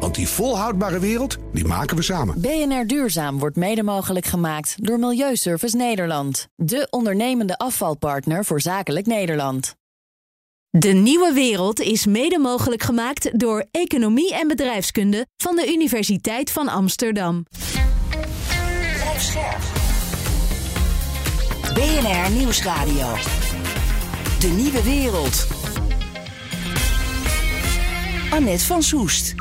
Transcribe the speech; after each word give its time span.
Want 0.00 0.14
die 0.14 0.28
volhoudbare 0.28 0.98
wereld, 0.98 1.36
die 1.52 1.64
maken 1.64 1.96
we 1.96 2.02
samen. 2.02 2.40
BNR 2.40 2.86
Duurzaam 2.86 3.38
wordt 3.38 3.56
mede 3.56 3.82
mogelijk 3.82 4.26
gemaakt 4.26 4.74
door 4.86 4.98
Milieuservice 4.98 5.76
Nederland. 5.76 6.48
De 6.56 6.86
ondernemende 6.90 7.58
afvalpartner 7.58 8.44
voor 8.44 8.60
zakelijk 8.60 9.06
Nederland. 9.06 9.74
De 10.70 10.92
nieuwe 10.92 11.32
wereld 11.32 11.80
is 11.80 12.06
mede 12.06 12.38
mogelijk 12.38 12.82
gemaakt 12.82 13.38
door 13.38 13.64
Economie 13.70 14.34
en 14.34 14.48
Bedrijfskunde 14.48 15.26
van 15.36 15.56
de 15.56 15.72
Universiteit 15.72 16.50
van 16.50 16.68
Amsterdam. 16.68 17.44
BNR 21.74 22.30
Nieuwsradio. 22.30 23.14
De 24.40 24.48
nieuwe 24.48 24.82
wereld. 24.82 25.46
Annette 28.30 28.64
van 28.64 28.82
Soest. 28.82 29.34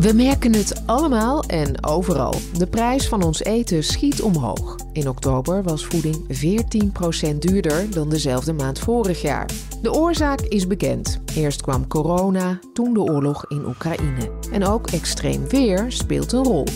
We 0.00 0.12
merken 0.12 0.54
het 0.54 0.82
allemaal 0.86 1.44
en 1.44 1.84
overal. 1.84 2.34
De 2.58 2.66
prijs 2.66 3.08
van 3.08 3.22
ons 3.22 3.44
eten 3.44 3.84
schiet 3.84 4.22
omhoog. 4.22 4.76
In 4.92 5.08
oktober 5.08 5.62
was 5.62 5.86
voeding 5.86 6.16
14% 7.32 7.38
duurder 7.38 7.90
dan 7.90 8.08
dezelfde 8.08 8.52
maand 8.52 8.78
vorig 8.78 9.22
jaar. 9.22 9.50
De 9.82 9.92
oorzaak 9.92 10.40
is 10.40 10.66
bekend. 10.66 11.20
Eerst 11.34 11.62
kwam 11.62 11.86
corona, 11.86 12.58
toen 12.72 12.94
de 12.94 13.00
oorlog 13.00 13.44
in 13.48 13.66
Oekraïne. 13.66 14.30
En 14.52 14.66
ook 14.66 14.90
extreem 14.90 15.48
weer 15.48 15.84
speelt 15.88 16.32
een 16.32 16.44
rol. 16.44 16.66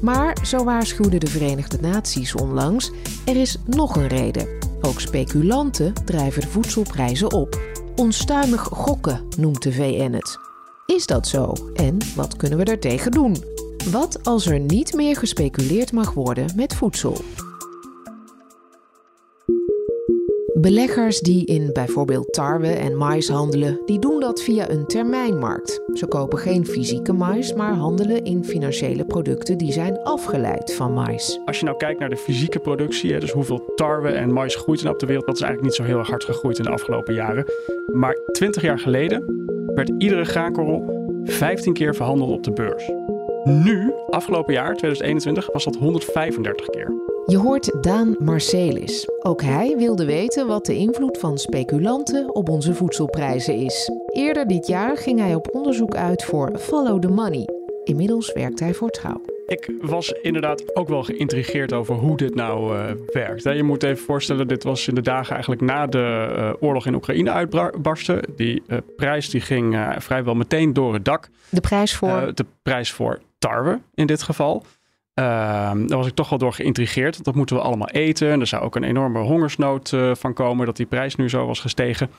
Maar, 0.00 0.36
zo 0.44 0.64
waarschuwden 0.64 1.20
de 1.20 1.30
Verenigde 1.30 1.78
Naties 1.80 2.34
onlangs, 2.34 2.90
er 3.24 3.36
is 3.36 3.56
nog 3.66 3.96
een 3.96 4.08
reden. 4.08 4.48
Ook 4.80 5.00
speculanten 5.00 5.94
drijven 6.04 6.40
de 6.40 6.48
voedselprijzen 6.48 7.32
op. 7.32 7.60
Onstuimig 7.96 8.60
gokken 8.60 9.20
noemt 9.36 9.62
de 9.62 9.72
VN 9.72 10.12
het. 10.12 10.49
Is 10.90 11.06
dat 11.06 11.26
zo? 11.26 11.52
En 11.74 11.96
wat 12.16 12.36
kunnen 12.36 12.58
we 12.58 12.64
daartegen 12.64 13.10
doen? 13.10 13.36
Wat 13.90 14.18
als 14.22 14.46
er 14.46 14.60
niet 14.60 14.94
meer 14.94 15.16
gespeculeerd 15.16 15.92
mag 15.92 16.12
worden 16.12 16.52
met 16.56 16.74
voedsel? 16.74 17.16
Beleggers 20.54 21.20
die 21.20 21.46
in 21.46 21.70
bijvoorbeeld 21.72 22.32
tarwe 22.32 22.68
en 22.68 22.96
mais 22.96 23.28
handelen, 23.28 23.80
die 23.86 23.98
doen 23.98 24.20
dat 24.20 24.42
via 24.42 24.70
een 24.70 24.86
termijnmarkt. 24.86 25.80
Ze 25.94 26.06
kopen 26.06 26.38
geen 26.38 26.66
fysieke 26.66 27.12
mais, 27.12 27.54
maar 27.54 27.74
handelen 27.74 28.24
in 28.24 28.44
financiële 28.44 29.04
producten 29.04 29.58
die 29.58 29.72
zijn 29.72 30.02
afgeleid 30.02 30.74
van 30.74 30.92
mais. 30.92 31.40
Als 31.44 31.58
je 31.58 31.64
nou 31.64 31.76
kijkt 31.76 32.00
naar 32.00 32.08
de 32.08 32.16
fysieke 32.16 32.58
productie, 32.58 33.20
dus 33.20 33.32
hoeveel 33.32 33.72
tarwe 33.74 34.08
en 34.08 34.32
mais 34.32 34.54
groeit 34.54 34.80
er 34.80 34.90
op 34.90 34.98
de 34.98 35.06
wereld, 35.06 35.26
dat 35.26 35.34
is 35.34 35.42
eigenlijk 35.42 35.70
niet 35.70 35.86
zo 35.86 35.94
heel 35.94 36.04
hard 36.04 36.24
gegroeid 36.24 36.58
in 36.58 36.64
de 36.64 36.70
afgelopen 36.70 37.14
jaren. 37.14 37.44
Maar 37.92 38.18
20 38.32 38.62
jaar 38.62 38.78
geleden 38.78 39.48
werd 39.74 39.92
iedere 39.98 40.24
graankorrel 40.24 40.82
15 41.24 41.72
keer 41.72 41.94
verhandeld 41.94 42.30
op 42.30 42.42
de 42.42 42.52
beurs. 42.52 42.90
Nu, 43.44 43.92
afgelopen 44.10 44.54
jaar, 44.54 44.76
2021, 44.76 45.52
was 45.52 45.64
dat 45.64 45.76
135 45.76 46.66
keer. 46.66 46.92
Je 47.26 47.36
hoort 47.36 47.82
Daan 47.82 48.16
Marcelis. 48.18 49.08
Ook 49.22 49.42
hij 49.42 49.76
wilde 49.76 50.04
weten 50.04 50.46
wat 50.46 50.66
de 50.66 50.76
invloed 50.76 51.18
van 51.18 51.38
speculanten 51.38 52.34
op 52.34 52.48
onze 52.48 52.74
voedselprijzen 52.74 53.54
is. 53.54 53.90
Eerder 54.12 54.46
dit 54.46 54.66
jaar 54.66 54.96
ging 54.96 55.18
hij 55.18 55.34
op 55.34 55.54
onderzoek 55.54 55.94
uit 55.94 56.24
voor 56.24 56.58
Follow 56.58 57.00
the 57.00 57.08
Money. 57.08 57.48
Inmiddels 57.84 58.32
werkt 58.32 58.60
hij 58.60 58.74
voor 58.74 58.90
Trouw. 58.90 59.20
Ik 59.50 59.70
was 59.80 60.12
inderdaad 60.12 60.76
ook 60.76 60.88
wel 60.88 61.02
geïntrigeerd 61.02 61.72
over 61.72 61.94
hoe 61.94 62.16
dit 62.16 62.34
nou 62.34 62.76
uh, 62.76 62.84
werkt. 63.12 63.42
Je 63.42 63.62
moet 63.62 63.82
even 63.82 64.04
voorstellen, 64.04 64.48
dit 64.48 64.62
was 64.62 64.88
in 64.88 64.94
de 64.94 65.00
dagen 65.00 65.32
eigenlijk 65.32 65.62
na 65.62 65.86
de 65.86 66.34
uh, 66.36 66.52
oorlog 66.60 66.86
in 66.86 66.94
Oekraïne 66.94 67.30
uitbarsten. 67.30 68.20
Die 68.36 68.62
uh, 68.66 68.78
prijs 68.96 69.30
die 69.30 69.40
ging 69.40 69.94
vrijwel 69.98 70.34
meteen 70.34 70.72
door 70.72 70.94
het 70.94 71.04
dak. 71.04 71.28
De 71.48 71.60
prijs 71.60 71.96
voor? 71.96 72.32
de 72.34 72.46
prijs 72.62 72.92
voor 72.92 73.20
tarwe 73.38 73.80
in 73.94 74.06
dit 74.06 74.22
geval. 74.22 74.64
Ehm, 75.14 75.86
daar 75.86 75.98
was 75.98 76.06
ik 76.06 76.14
toch 76.14 76.28
wel 76.28 76.38
door 76.38 76.52
geïntrigeerd. 76.52 77.12
Want 77.12 77.24
dat 77.24 77.34
moeten 77.34 77.56
we 77.56 77.62
allemaal 77.62 77.90
eten. 77.90 78.30
En 78.30 78.40
er 78.40 78.46
zou 78.46 78.62
ook 78.62 78.76
een 78.76 78.84
enorme 78.84 79.18
hongersnood 79.18 79.96
van 80.12 80.34
komen 80.34 80.66
dat 80.66 80.76
die 80.76 80.86
prijs 80.86 81.16
nu 81.16 81.28
zo 81.28 81.46
was 81.46 81.60
gestegen. 81.60 82.10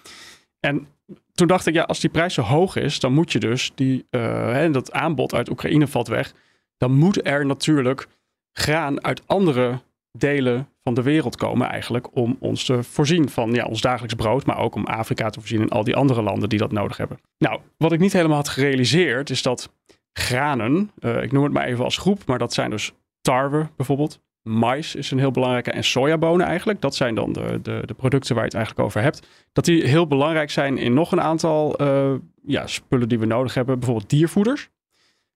En 0.59 0.87
toen 1.33 1.47
dacht 1.47 1.67
ik, 1.67 1.73
ja, 1.73 1.83
als 1.83 1.99
die 1.99 2.09
prijs 2.09 2.33
zo 2.33 2.41
hoog 2.41 2.75
is, 2.75 2.99
dan 2.99 3.13
moet 3.13 3.31
je 3.31 3.39
dus 3.39 3.71
die, 3.75 4.05
hè, 4.09 4.71
dat 4.71 4.91
aanbod 4.91 5.33
uit 5.33 5.49
Oekraïne 5.49 5.87
valt 5.87 6.07
weg 6.07 6.33
dan 6.81 6.91
moet 6.91 7.25
er 7.27 7.45
natuurlijk 7.45 8.07
graan 8.51 9.03
uit 9.03 9.21
andere 9.25 9.79
delen 10.11 10.67
van 10.83 10.93
de 10.93 11.01
wereld 11.01 11.35
komen 11.35 11.67
eigenlijk 11.67 12.15
om 12.15 12.37
ons 12.39 12.65
te 12.65 12.83
voorzien 12.83 13.29
van 13.29 13.51
ja, 13.51 13.65
ons 13.65 13.81
dagelijks 13.81 14.13
brood, 14.13 14.45
maar 14.45 14.57
ook 14.57 14.75
om 14.75 14.85
Afrika 14.85 15.29
te 15.29 15.39
voorzien 15.39 15.61
en 15.61 15.69
al 15.69 15.83
die 15.83 15.95
andere 15.95 16.21
landen 16.21 16.49
die 16.49 16.59
dat 16.59 16.71
nodig 16.71 16.97
hebben. 16.97 17.19
Nou, 17.37 17.59
wat 17.77 17.91
ik 17.91 17.99
niet 17.99 18.13
helemaal 18.13 18.37
had 18.37 18.49
gerealiseerd 18.49 19.29
is 19.29 19.41
dat 19.41 19.73
granen, 20.13 20.91
uh, 20.99 21.23
ik 21.23 21.31
noem 21.31 21.43
het 21.43 21.53
maar 21.53 21.65
even 21.65 21.83
als 21.83 21.97
groep, 21.97 22.25
maar 22.25 22.39
dat 22.39 22.53
zijn 22.53 22.69
dus 22.69 22.91
tarwe 23.21 23.69
bijvoorbeeld, 23.75 24.19
mais 24.41 24.95
is 24.95 25.11
een 25.11 25.19
heel 25.19 25.31
belangrijke 25.31 25.71
en 25.71 25.83
sojabonen 25.83 26.45
eigenlijk, 26.45 26.81
dat 26.81 26.95
zijn 26.95 27.15
dan 27.15 27.33
de, 27.33 27.59
de, 27.61 27.81
de, 27.85 27.93
producten 27.93 28.35
waar 28.35 28.43
je 28.43 28.49
het 28.49 28.57
eigenlijk 28.57 28.87
over 28.87 29.01
hebt, 29.01 29.27
dat 29.51 29.65
die 29.65 29.87
heel 29.87 30.07
belangrijk 30.07 30.49
zijn 30.49 30.77
in 30.77 30.93
nog 30.93 31.11
een 31.11 31.21
aantal 31.21 31.81
uh, 31.81 32.13
ja, 32.45 32.67
spullen 32.67 33.09
die 33.09 33.19
we 33.19 33.25
nodig 33.25 33.53
hebben, 33.53 33.79
bijvoorbeeld 33.79 34.09
diervoeders 34.09 34.69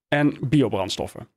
en 0.07 0.37
biobrandstoffen. 0.41 1.27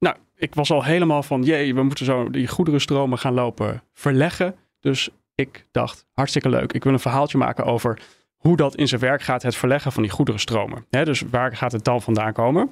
Nou, 0.00 0.16
ik 0.36 0.54
was 0.54 0.70
al 0.70 0.84
helemaal 0.84 1.22
van, 1.22 1.42
jee, 1.42 1.74
we 1.74 1.82
moeten 1.82 2.04
zo 2.04 2.30
die 2.30 2.48
goederenstromen 2.48 3.18
gaan 3.18 3.34
lopen 3.34 3.82
verleggen. 3.92 4.54
Dus 4.80 5.08
ik 5.34 5.66
dacht, 5.70 6.06
hartstikke 6.12 6.48
leuk. 6.48 6.72
Ik 6.72 6.84
wil 6.84 6.92
een 6.92 6.98
verhaaltje 6.98 7.38
maken 7.38 7.64
over 7.64 7.98
hoe 8.36 8.56
dat 8.56 8.76
in 8.76 8.88
zijn 8.88 9.00
werk 9.00 9.22
gaat, 9.22 9.42
het 9.42 9.56
verleggen 9.56 9.92
van 9.92 10.02
die 10.02 10.12
goederenstromen. 10.12 10.86
He, 10.90 11.04
dus 11.04 11.22
waar 11.30 11.56
gaat 11.56 11.72
het 11.72 11.84
dan 11.84 12.02
vandaan 12.02 12.32
komen? 12.32 12.62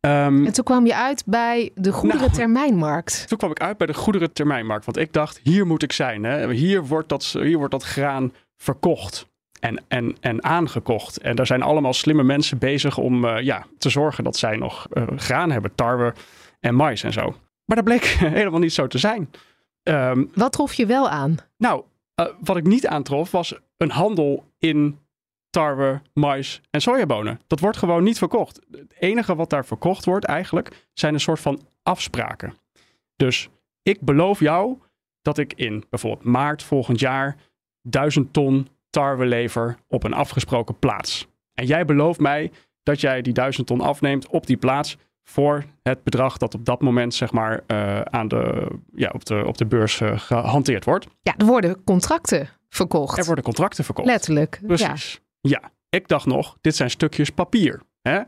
Um, 0.00 0.46
en 0.46 0.52
toen 0.52 0.64
kwam 0.64 0.86
je 0.86 0.96
uit 0.96 1.22
bij 1.26 1.70
de 1.74 1.92
goederentermijnmarkt. 1.92 3.14
Nou, 3.14 3.26
toen 3.26 3.38
kwam 3.38 3.50
ik 3.50 3.60
uit 3.60 3.76
bij 3.76 3.86
de 3.86 3.94
goederentermijnmarkt. 3.94 4.84
Want 4.84 4.96
ik 4.96 5.12
dacht, 5.12 5.40
hier 5.42 5.66
moet 5.66 5.82
ik 5.82 5.92
zijn. 5.92 6.24
Hè? 6.24 6.52
Hier, 6.52 6.84
wordt 6.84 7.08
dat, 7.08 7.24
hier 7.24 7.56
wordt 7.56 7.72
dat 7.72 7.82
graan 7.82 8.32
verkocht 8.56 9.26
en, 9.60 9.82
en, 9.88 10.16
en 10.20 10.44
aangekocht. 10.44 11.18
En 11.18 11.36
daar 11.36 11.46
zijn 11.46 11.62
allemaal 11.62 11.92
slimme 11.92 12.22
mensen 12.22 12.58
bezig 12.58 12.98
om 12.98 13.24
uh, 13.24 13.40
ja, 13.40 13.66
te 13.78 13.88
zorgen 13.88 14.24
dat 14.24 14.36
zij 14.36 14.56
nog 14.56 14.86
uh, 14.92 15.02
graan 15.16 15.50
hebben, 15.50 15.74
tarwe 15.74 16.14
en 16.64 16.74
mais 16.74 17.02
en 17.02 17.12
zo. 17.12 17.34
Maar 17.64 17.76
dat 17.76 17.84
bleek 17.84 18.04
helemaal 18.38 18.60
niet 18.60 18.72
zo 18.72 18.86
te 18.86 18.98
zijn. 18.98 19.30
Um, 19.82 20.30
wat 20.34 20.52
trof 20.52 20.74
je 20.74 20.86
wel 20.86 21.08
aan? 21.08 21.36
Nou, 21.56 21.84
uh, 22.20 22.26
wat 22.40 22.56
ik 22.56 22.66
niet 22.66 22.86
aantrof 22.86 23.30
was 23.30 23.54
een 23.76 23.90
handel 23.90 24.44
in 24.58 24.98
tarwe, 25.50 26.00
mais 26.12 26.60
en 26.70 26.80
sojabonen. 26.80 27.40
Dat 27.46 27.60
wordt 27.60 27.76
gewoon 27.76 28.02
niet 28.02 28.18
verkocht. 28.18 28.60
Het 28.70 28.94
enige 28.98 29.34
wat 29.34 29.50
daar 29.50 29.66
verkocht 29.66 30.04
wordt 30.04 30.24
eigenlijk 30.24 30.88
zijn 30.92 31.14
een 31.14 31.20
soort 31.20 31.40
van 31.40 31.60
afspraken. 31.82 32.54
Dus 33.16 33.48
ik 33.82 34.00
beloof 34.00 34.40
jou 34.40 34.78
dat 35.22 35.38
ik 35.38 35.52
in 35.52 35.84
bijvoorbeeld 35.90 36.24
maart 36.24 36.62
volgend 36.62 37.00
jaar 37.00 37.36
duizend 37.82 38.32
ton 38.32 38.68
tarwe 38.90 39.26
lever 39.26 39.76
op 39.88 40.04
een 40.04 40.14
afgesproken 40.14 40.78
plaats. 40.78 41.26
En 41.54 41.66
jij 41.66 41.84
belooft 41.84 42.20
mij 42.20 42.52
dat 42.82 43.00
jij 43.00 43.22
die 43.22 43.32
duizend 43.32 43.66
ton 43.66 43.80
afneemt 43.80 44.28
op 44.28 44.46
die 44.46 44.56
plaats 44.56 44.96
voor 45.24 45.64
het 45.82 46.02
bedrag 46.02 46.36
dat 46.36 46.54
op 46.54 46.64
dat 46.64 46.80
moment 46.80 47.14
zeg 47.14 47.32
maar 47.32 47.60
uh, 47.66 48.00
aan 48.00 48.28
de, 48.28 48.68
ja, 48.94 49.10
op, 49.14 49.24
de, 49.24 49.44
op 49.46 49.58
de 49.58 49.66
beurs 49.66 50.00
uh, 50.00 50.18
gehanteerd 50.18 50.84
wordt. 50.84 51.06
Ja, 51.22 51.34
er 51.36 51.46
worden 51.46 51.84
contracten 51.84 52.48
verkocht. 52.68 53.18
Er 53.18 53.24
worden 53.24 53.44
contracten 53.44 53.84
verkocht. 53.84 54.08
Letterlijk. 54.08 54.60
Precies. 54.66 55.20
Ja. 55.40 55.60
ja. 55.62 55.72
Ik 55.88 56.08
dacht 56.08 56.26
nog, 56.26 56.56
dit 56.60 56.76
zijn 56.76 56.90
stukjes 56.90 57.30
papier. 57.30 57.80
Hè? 58.02 58.20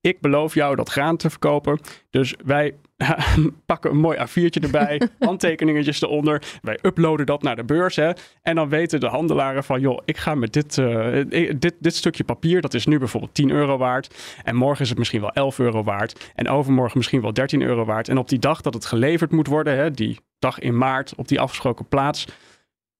Ik 0.00 0.20
beloof 0.20 0.54
jou 0.54 0.76
dat 0.76 0.88
graan 0.88 1.16
te 1.16 1.30
verkopen. 1.30 1.80
Dus 2.10 2.34
wij 2.44 2.74
pakken 3.66 3.90
een 3.90 3.96
mooi 3.96 4.18
A4'tje 4.18 4.62
erbij, 4.62 5.00
handtekeningetjes 5.18 6.02
eronder. 6.02 6.42
Wij 6.62 6.78
uploaden 6.82 7.26
dat 7.26 7.42
naar 7.42 7.56
de 7.56 7.64
beurs. 7.64 7.96
Hè, 7.96 8.10
en 8.42 8.54
dan 8.54 8.68
weten 8.68 9.00
de 9.00 9.06
handelaren 9.06 9.64
van, 9.64 9.80
joh, 9.80 9.98
ik 10.04 10.16
ga 10.16 10.34
met 10.34 10.52
dit, 10.52 10.76
uh, 10.76 11.24
dit, 11.56 11.74
dit 11.78 11.94
stukje 11.94 12.24
papier, 12.24 12.60
dat 12.60 12.74
is 12.74 12.86
nu 12.86 12.98
bijvoorbeeld 12.98 13.34
10 13.34 13.50
euro 13.50 13.78
waard. 13.78 14.14
En 14.44 14.56
morgen 14.56 14.82
is 14.82 14.88
het 14.88 14.98
misschien 14.98 15.20
wel 15.20 15.32
11 15.32 15.58
euro 15.58 15.82
waard. 15.82 16.32
En 16.34 16.48
overmorgen 16.48 16.98
misschien 16.98 17.20
wel 17.20 17.32
13 17.32 17.62
euro 17.62 17.84
waard. 17.84 18.08
En 18.08 18.18
op 18.18 18.28
die 18.28 18.38
dag 18.38 18.60
dat 18.60 18.74
het 18.74 18.84
geleverd 18.84 19.30
moet 19.30 19.46
worden, 19.46 19.76
hè, 19.76 19.90
die 19.90 20.18
dag 20.38 20.58
in 20.58 20.78
maart 20.78 21.14
op 21.14 21.28
die 21.28 21.40
afgesproken 21.40 21.88
plaats, 21.88 22.26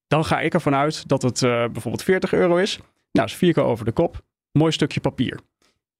dan 0.06 0.24
ga 0.24 0.40
ik 0.40 0.54
ervan 0.54 0.74
uit 0.74 1.08
dat 1.08 1.22
het 1.22 1.42
uh, 1.42 1.50
bijvoorbeeld 1.50 2.02
40 2.02 2.32
euro 2.32 2.56
is. 2.56 2.78
Nou, 3.12 3.26
is 3.26 3.34
vier 3.34 3.52
keer 3.52 3.62
over 3.62 3.84
de 3.84 3.92
kop. 3.92 4.20
Mooi 4.52 4.72
stukje 4.72 5.00
papier. 5.00 5.40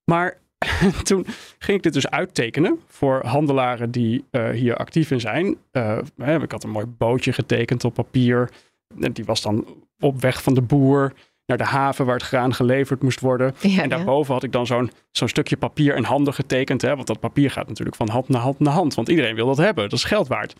Maar 0.05 0.40
toen 1.03 1.27
ging 1.59 1.77
ik 1.77 1.83
dit 1.83 1.93
dus 1.93 2.11
uittekenen 2.11 2.81
voor 2.87 3.27
handelaren 3.27 3.91
die 3.91 4.25
uh, 4.31 4.49
hier 4.49 4.77
actief 4.77 5.11
in 5.11 5.21
zijn. 5.21 5.57
Uh, 5.73 5.99
ik 6.43 6.53
had 6.53 6.65
een 6.65 6.71
mooi 6.71 6.87
bootje 6.87 7.33
getekend 7.33 7.85
op 7.85 7.95
papier. 7.95 8.51
En 9.01 9.13
die 9.13 9.25
was 9.25 9.43
dan 9.43 9.67
op 9.99 10.21
weg 10.21 10.43
van 10.43 10.55
de 10.55 10.63
boer 10.63 11.13
naar 11.47 11.59
de 11.59 11.65
haven 11.65 12.05
waar 12.07 12.15
het 12.15 12.25
graan 12.25 12.55
geleverd 12.55 13.03
moest 13.03 13.21
worden. 13.21 13.55
Ja, 13.61 13.83
en 13.83 13.89
daarboven 13.89 14.35
had 14.35 14.43
ik 14.43 14.53
dan 14.53 14.67
zo'n 14.67 14.91
zo'n 15.11 15.29
stukje 15.29 15.57
papier 15.57 15.95
en 15.95 16.05
handen 16.05 16.35
getekend. 16.35 16.83
Hè, 16.83 16.95
want 16.95 17.07
dat 17.07 17.21
papier 17.21 17.51
gaat 17.51 17.69
natuurlijk 17.69 17.97
van 17.97 18.09
hand 18.09 18.29
naar 18.29 18.41
hand 18.41 18.59
naar 18.59 18.73
hand. 18.73 18.95
Want 18.95 19.09
iedereen 19.09 19.35
wil 19.35 19.47
dat 19.47 19.57
hebben. 19.57 19.89
Dat 19.89 19.99
is 19.99 20.05
geld 20.05 20.29
waard. 20.29 20.55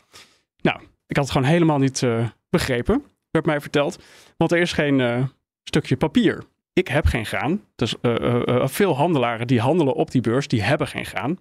Nou, 0.61 0.81
ik 1.07 1.17
had 1.17 1.25
het 1.25 1.35
gewoon 1.35 1.49
helemaal 1.49 1.79
niet 1.79 2.03
uh, 2.03 2.29
begrepen, 2.49 3.05
werd 3.31 3.47
mij 3.47 3.61
verteld. 3.61 4.03
Want 4.37 4.53
er 4.53 4.59
is 4.59 4.73
geen 4.73 4.99
uh, 4.99 5.25
stukje 5.63 5.97
papier. 5.97 6.45
Ik 6.73 6.89
heb 6.89 7.07
geen 7.07 7.27
graan. 7.27 7.65
Dus 7.75 7.95
uh, 8.03 8.67
veel 8.67 8.97
handelaren 8.97 9.47
die 9.47 9.61
handelen 9.61 9.95
op 9.95 10.11
die 10.11 10.21
beurs, 10.21 10.49
die 10.49 10.63
hebben 10.63 10.87
geen 10.87 11.07
graan. 11.07 11.39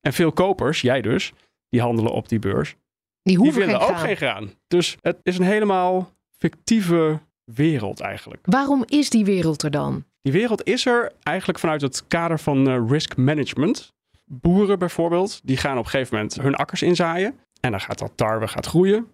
En 0.00 0.12
veel 0.12 0.32
kopers, 0.32 0.80
jij 0.80 1.00
dus, 1.00 1.32
die 1.68 1.80
handelen 1.80 2.12
op 2.12 2.28
die 2.28 2.38
beurs. 2.38 2.76
Die, 3.22 3.42
die 3.42 3.52
willen 3.52 3.80
ook 3.80 3.98
geen 3.98 4.16
graan. 4.16 4.50
Dus 4.68 4.96
het 5.00 5.18
is 5.22 5.38
een 5.38 5.44
helemaal 5.44 6.12
fictieve 6.38 7.20
wereld 7.44 8.00
eigenlijk. 8.00 8.46
Waarom 8.46 8.84
is 8.86 9.10
die 9.10 9.24
wereld 9.24 9.62
er 9.62 9.70
dan? 9.70 10.04
Die 10.22 10.32
wereld 10.32 10.64
is 10.64 10.86
er 10.86 11.12
eigenlijk 11.22 11.58
vanuit 11.58 11.80
het 11.80 12.04
kader 12.08 12.38
van 12.38 12.68
uh, 12.68 12.90
risk 12.90 13.16
management. 13.16 13.94
Boeren 14.24 14.78
bijvoorbeeld, 14.78 15.40
die 15.44 15.56
gaan 15.56 15.78
op 15.78 15.84
een 15.84 15.90
gegeven 15.90 16.14
moment 16.14 16.34
hun 16.40 16.54
akkers 16.54 16.82
inzaaien. 16.82 17.38
En 17.60 17.70
dan 17.70 17.80
gaat 17.80 17.98
dat 17.98 18.12
tarwe 18.14 18.48
gaat 18.48 18.66
groeien. 18.66 19.06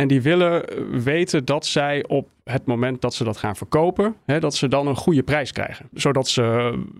En 0.00 0.08
die 0.08 0.22
willen 0.22 0.64
weten 1.02 1.44
dat 1.44 1.66
zij 1.66 2.04
op 2.06 2.28
het 2.44 2.66
moment 2.66 3.00
dat 3.00 3.14
ze 3.14 3.24
dat 3.24 3.36
gaan 3.36 3.56
verkopen, 3.56 4.16
hè, 4.26 4.40
dat 4.40 4.54
ze 4.54 4.68
dan 4.68 4.86
een 4.86 4.96
goede 4.96 5.22
prijs 5.22 5.52
krijgen. 5.52 5.88
Zodat 5.92 6.28
ze, 6.28 6.42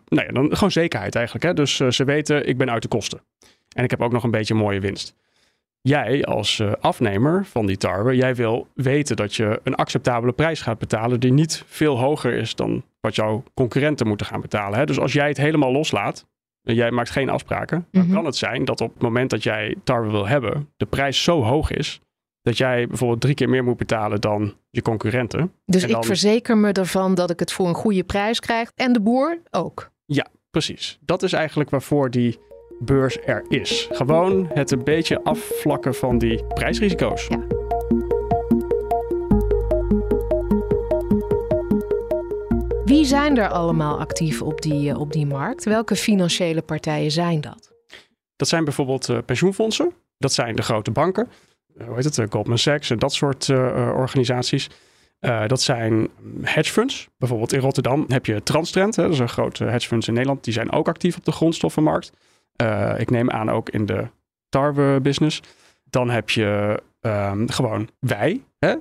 nou 0.08 0.26
ja, 0.26 0.32
dan 0.32 0.54
gewoon 0.54 0.70
zekerheid 0.70 1.14
eigenlijk. 1.14 1.44
Hè. 1.44 1.54
Dus 1.54 1.78
uh, 1.78 1.90
ze 1.90 2.04
weten, 2.04 2.48
ik 2.48 2.58
ben 2.58 2.70
uit 2.70 2.82
de 2.82 2.88
kosten. 2.88 3.20
En 3.74 3.84
ik 3.84 3.90
heb 3.90 4.02
ook 4.02 4.12
nog 4.12 4.24
een 4.24 4.30
beetje 4.30 4.54
mooie 4.54 4.80
winst 4.80 5.14
jij 5.82 6.24
als 6.24 6.58
uh, 6.58 6.72
afnemer 6.80 7.44
van 7.44 7.66
die 7.66 7.76
tarwe, 7.76 8.16
jij 8.16 8.34
wil 8.34 8.66
weten 8.74 9.16
dat 9.16 9.34
je 9.34 9.60
een 9.64 9.74
acceptabele 9.74 10.32
prijs 10.32 10.60
gaat 10.60 10.78
betalen 10.78 11.20
die 11.20 11.32
niet 11.32 11.64
veel 11.66 11.98
hoger 11.98 12.32
is 12.32 12.54
dan 12.54 12.82
wat 13.00 13.14
jouw 13.14 13.42
concurrenten 13.54 14.06
moeten 14.06 14.26
gaan 14.26 14.40
betalen. 14.40 14.78
Hè? 14.78 14.86
Dus 14.86 14.98
als 14.98 15.12
jij 15.12 15.28
het 15.28 15.36
helemaal 15.36 15.72
loslaat 15.72 16.26
en 16.62 16.74
jij 16.74 16.90
maakt 16.90 17.10
geen 17.10 17.28
afspraken, 17.28 17.86
dan 17.90 18.04
Mhm. 18.04 18.14
kan 18.14 18.24
het 18.24 18.36
zijn 18.36 18.64
dat 18.64 18.80
op 18.80 18.92
het 18.92 19.02
moment 19.02 19.30
dat 19.30 19.42
jij 19.42 19.76
tarwe 19.84 20.10
wil 20.10 20.26
hebben, 20.26 20.68
de 20.76 20.86
prijs 20.86 21.22
zo 21.22 21.42
hoog 21.42 21.70
is 21.70 22.00
dat 22.42 22.58
jij 22.58 22.86
bijvoorbeeld 22.86 23.20
drie 23.20 23.34
keer 23.34 23.48
meer 23.48 23.64
moet 23.64 23.76
betalen 23.76 24.20
dan 24.20 24.54
je 24.70 24.82
concurrenten. 24.82 25.52
Dus 25.66 25.84
ik 25.84 26.04
verzeker 26.04 26.56
me 26.56 26.72
ervan 26.72 27.14
dat 27.14 27.30
ik 27.30 27.40
het 27.40 27.52
voor 27.52 27.68
een 27.68 27.74
goede 27.74 28.04
prijs 28.04 28.40
krijg. 28.40 28.72
En 28.74 28.92
de 28.92 29.00
boer 29.00 29.38
ook. 29.50 29.90
Ja, 30.04 30.26
precies. 30.50 30.98
Dat 31.00 31.22
is 31.22 31.32
eigenlijk 31.32 31.70
waarvoor 31.70 32.10
die 32.10 32.38
beurs 32.78 33.18
er 33.24 33.44
is. 33.48 33.88
Gewoon 33.90 34.50
het 34.54 34.70
een 34.70 34.84
beetje 34.84 35.24
afvlakken 35.24 35.94
van 35.94 36.18
die 36.18 36.44
prijsrisico's. 36.44 37.26
Ja. 37.26 37.46
Wie 42.84 43.04
zijn 43.04 43.36
er 43.36 43.48
allemaal 43.48 43.98
actief 43.98 44.42
op 44.42 44.62
die, 44.62 44.90
eh, 44.90 45.00
op 45.00 45.12
die 45.12 45.26
markt? 45.26 45.64
Welke 45.64 45.96
financiële 45.96 46.62
partijen 46.62 47.10
zijn 47.10 47.40
dat? 47.40 47.72
Dat 48.36 48.48
zijn 48.48 48.64
bijvoorbeeld 48.64 49.08
eh, 49.08 49.18
pensioenfondsen. 49.26 49.92
Dat 50.18 50.32
zijn 50.32 50.56
de 50.56 50.62
grote 50.62 50.90
banken. 50.90 51.28
Eh, 51.80 51.86
hoe 51.86 51.94
heet 51.94 52.04
het? 52.04 52.18
eh, 52.18 52.26
Goldman 52.30 52.58
Sachs 52.58 52.90
en 52.90 52.98
dat 52.98 53.12
soort 53.12 53.48
eh, 53.48 53.92
organisaties. 53.94 54.68
Dat 55.46 55.60
zijn 55.60 56.08
hedge 56.42 56.72
funds. 56.72 57.08
Bijvoorbeeld 57.18 57.52
in 57.52 57.60
Rotterdam 57.60 58.04
heb 58.08 58.26
je 58.26 58.42
Transtrend. 58.42 58.96
Hè, 58.96 59.02
dat 59.02 59.12
is 59.12 59.18
een 59.18 59.28
grote 59.28 59.64
hedge 59.64 59.88
funds 59.88 60.08
in 60.08 60.12
Nederland. 60.14 60.44
Die 60.44 60.52
zijn 60.52 60.72
ook 60.72 60.88
actief 60.88 61.16
op 61.16 61.24
de 61.24 61.32
grondstoffenmarkt. 61.32 62.12
Ik 62.96 63.10
neem 63.10 63.30
aan 63.30 63.50
ook 63.50 63.68
in 63.68 63.86
de 63.86 64.06
tarwe 64.48 65.00
business. 65.00 65.40
Dan 65.84 66.10
heb 66.10 66.30
je 66.30 66.80
ehm, 67.00 67.46
gewoon 67.48 67.88
wij. 67.98 68.42
Hè? 68.58 68.74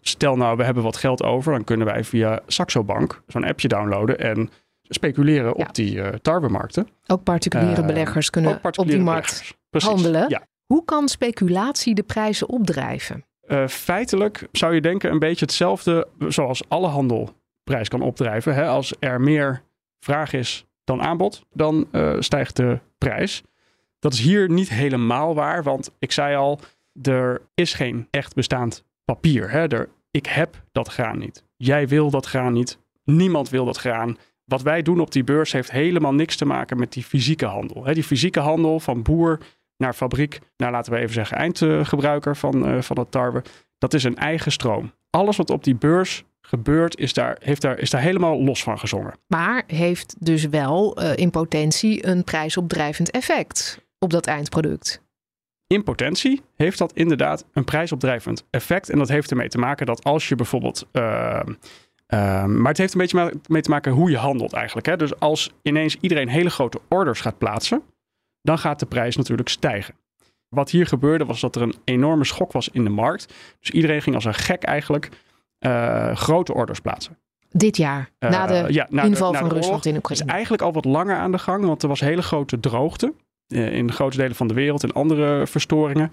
Stel 0.00 0.36
nou, 0.36 0.56
we 0.56 0.64
hebben 0.64 0.82
wat 0.82 0.96
geld 0.96 1.22
over. 1.22 1.52
Dan 1.52 1.64
kunnen 1.64 1.86
wij 1.86 2.04
via 2.04 2.40
Saxo 2.46 2.84
Bank 2.84 3.22
zo'n 3.26 3.44
appje 3.44 3.68
downloaden 3.68 4.18
en 4.18 4.50
speculeren 4.82 5.54
Ja. 5.56 5.64
op 5.64 5.74
die 5.74 6.20
tarwemarkten. 6.20 6.88
Ook 7.06 7.22
particuliere 7.22 7.84
beleggers 7.84 8.30
kunnen 8.30 8.60
op 8.76 8.86
die 8.86 9.00
markt 9.00 9.54
handelen. 9.70 10.28
Ja. 10.28 10.42
Hoe 10.70 10.84
kan 10.84 11.08
speculatie 11.08 11.94
de 11.94 12.02
prijzen 12.02 12.48
opdrijven? 12.48 13.24
Eh, 13.40 13.66
feitelijk 13.66 14.48
zou 14.52 14.74
je 14.74 14.80
denken 14.80 15.10
een 15.10 15.18
beetje 15.18 15.44
hetzelfde 15.44 16.08
zoals 16.28 16.68
alle 16.68 16.86
handel 16.86 17.34
prijs 17.64 17.88
kan 17.88 18.02
opdrijven. 18.02 18.54
Hè? 18.54 18.66
Als 18.66 18.94
er 18.98 19.20
meer 19.20 19.62
vraag 20.00 20.32
is 20.32 20.64
dan 20.84 21.02
aanbod, 21.02 21.44
dan 21.52 21.88
eh, 21.90 22.16
stijgt 22.18 22.56
de 22.56 22.78
prijs. 22.98 23.42
Dat 23.98 24.12
is 24.12 24.20
hier 24.20 24.50
niet 24.50 24.68
helemaal 24.68 25.34
waar, 25.34 25.62
want 25.62 25.90
ik 25.98 26.12
zei 26.12 26.36
al, 26.36 26.60
er 27.02 27.42
is 27.54 27.74
geen 27.74 28.06
echt 28.10 28.34
bestaand 28.34 28.84
papier. 29.04 29.50
Hè? 29.50 29.68
Er, 29.68 29.88
ik 30.10 30.26
heb 30.26 30.62
dat 30.72 30.88
graan 30.88 31.18
niet. 31.18 31.44
Jij 31.56 31.88
wil 31.88 32.10
dat 32.10 32.26
graan 32.26 32.52
niet. 32.52 32.78
Niemand 33.04 33.48
wil 33.48 33.64
dat 33.64 33.76
graan. 33.76 34.18
Wat 34.44 34.62
wij 34.62 34.82
doen 34.82 35.00
op 35.00 35.12
die 35.12 35.24
beurs 35.24 35.52
heeft 35.52 35.70
helemaal 35.70 36.14
niks 36.14 36.36
te 36.36 36.44
maken 36.44 36.78
met 36.78 36.92
die 36.92 37.04
fysieke 37.04 37.46
handel. 37.46 37.84
Hè? 37.84 37.94
Die 37.94 38.04
fysieke 38.04 38.40
handel 38.40 38.80
van 38.80 39.02
boer 39.02 39.38
naar 39.80 39.94
fabriek, 39.94 40.38
naar 40.56 40.70
laten 40.70 40.92
we 40.92 40.98
even 40.98 41.14
zeggen 41.14 41.36
eindgebruiker 41.36 42.36
van, 42.36 42.66
eh, 42.66 42.80
van 42.80 42.98
het 42.98 43.10
tarwe. 43.10 43.42
Dat 43.78 43.94
is 43.94 44.04
een 44.04 44.16
eigen 44.16 44.52
stroom. 44.52 44.92
Alles 45.10 45.36
wat 45.36 45.50
op 45.50 45.64
die 45.64 45.74
beurs 45.74 46.24
gebeurt, 46.40 46.98
is 46.98 47.12
daar, 47.12 47.36
heeft 47.40 47.62
daar, 47.62 47.78
is 47.78 47.90
daar 47.90 48.00
helemaal 48.00 48.42
los 48.42 48.62
van 48.62 48.78
gezongen. 48.78 49.14
Maar 49.26 49.62
heeft 49.66 50.14
dus 50.18 50.44
wel 50.44 50.96
eh, 50.96 51.16
in 51.16 51.30
potentie 51.30 52.06
een 52.06 52.24
prijsopdrijvend 52.24 53.10
effect 53.10 53.86
op 53.98 54.10
dat 54.10 54.26
eindproduct. 54.26 55.02
In 55.66 55.82
potentie 55.82 56.42
heeft 56.56 56.78
dat 56.78 56.92
inderdaad 56.92 57.44
een 57.52 57.64
prijsopdrijvend 57.64 58.44
effect. 58.50 58.90
En 58.90 58.98
dat 58.98 59.08
heeft 59.08 59.30
ermee 59.30 59.48
te 59.48 59.58
maken 59.58 59.86
dat 59.86 60.04
als 60.04 60.28
je 60.28 60.34
bijvoorbeeld. 60.34 60.86
ehm, 60.92 61.54
maar 62.60 62.68
het 62.68 62.78
heeft 62.78 62.92
een 62.92 63.00
beetje 63.00 63.32
mee 63.46 63.62
te 63.62 63.70
maken 63.70 63.92
hoe 63.92 64.10
je 64.10 64.16
handelt 64.16 64.52
eigenlijk. 64.52 64.86
Hè? 64.86 64.96
Dus 64.96 65.18
als 65.18 65.52
ineens 65.62 65.96
iedereen 66.00 66.28
hele 66.28 66.50
grote 66.50 66.80
orders 66.88 67.20
gaat 67.20 67.38
plaatsen, 67.38 67.82
dan 68.42 68.58
gaat 68.58 68.78
de 68.80 68.86
prijs 68.86 69.16
natuurlijk 69.16 69.48
stijgen. 69.48 69.94
Wat 70.48 70.70
hier 70.70 70.86
gebeurde 70.86 71.24
was 71.24 71.40
dat 71.40 71.56
er 71.56 71.62
een 71.62 71.74
enorme 71.84 72.24
schok 72.24 72.52
was 72.52 72.68
in 72.68 72.84
de 72.84 72.90
markt. 72.90 73.34
Dus 73.60 73.70
iedereen 73.70 74.02
ging 74.02 74.14
als 74.14 74.24
een 74.24 74.34
gek 74.34 74.62
eigenlijk 74.62 75.08
eh, 75.58 76.16
grote 76.16 76.54
orders 76.54 76.80
plaatsen. 76.80 77.18
Dit 77.50 77.76
jaar, 77.76 78.10
Eh, 78.18 78.30
na 78.30 78.46
de 78.46 78.72
ja, 78.72 78.86
na 78.90 79.02
de- 79.02 79.08
inval 79.08 79.32
na 79.32 79.38
van 79.38 79.48
de 79.48 79.54
Rusland 79.54 79.84
in 79.86 79.92
is 79.92 79.98
Oekraïne. 79.98 80.30
eigenlijk 80.32 80.62
al 80.62 80.72
wat 80.72 80.84
langer 80.84 81.16
aan 81.16 81.32
de 81.32 81.38
gang, 81.38 81.64
want 81.64 81.82
er 81.82 81.88
was 81.88 82.00
hele 82.00 82.22
grote 82.22 82.60
droogte 82.60 83.14
eh, 83.46 83.72
in 83.72 83.92
grote 83.92 84.16
delen 84.16 84.36
van 84.36 84.46
de 84.48 84.54
wereld 84.54 84.82
en 84.82 84.92
andere 84.92 85.46
verstoringen. 85.46 86.10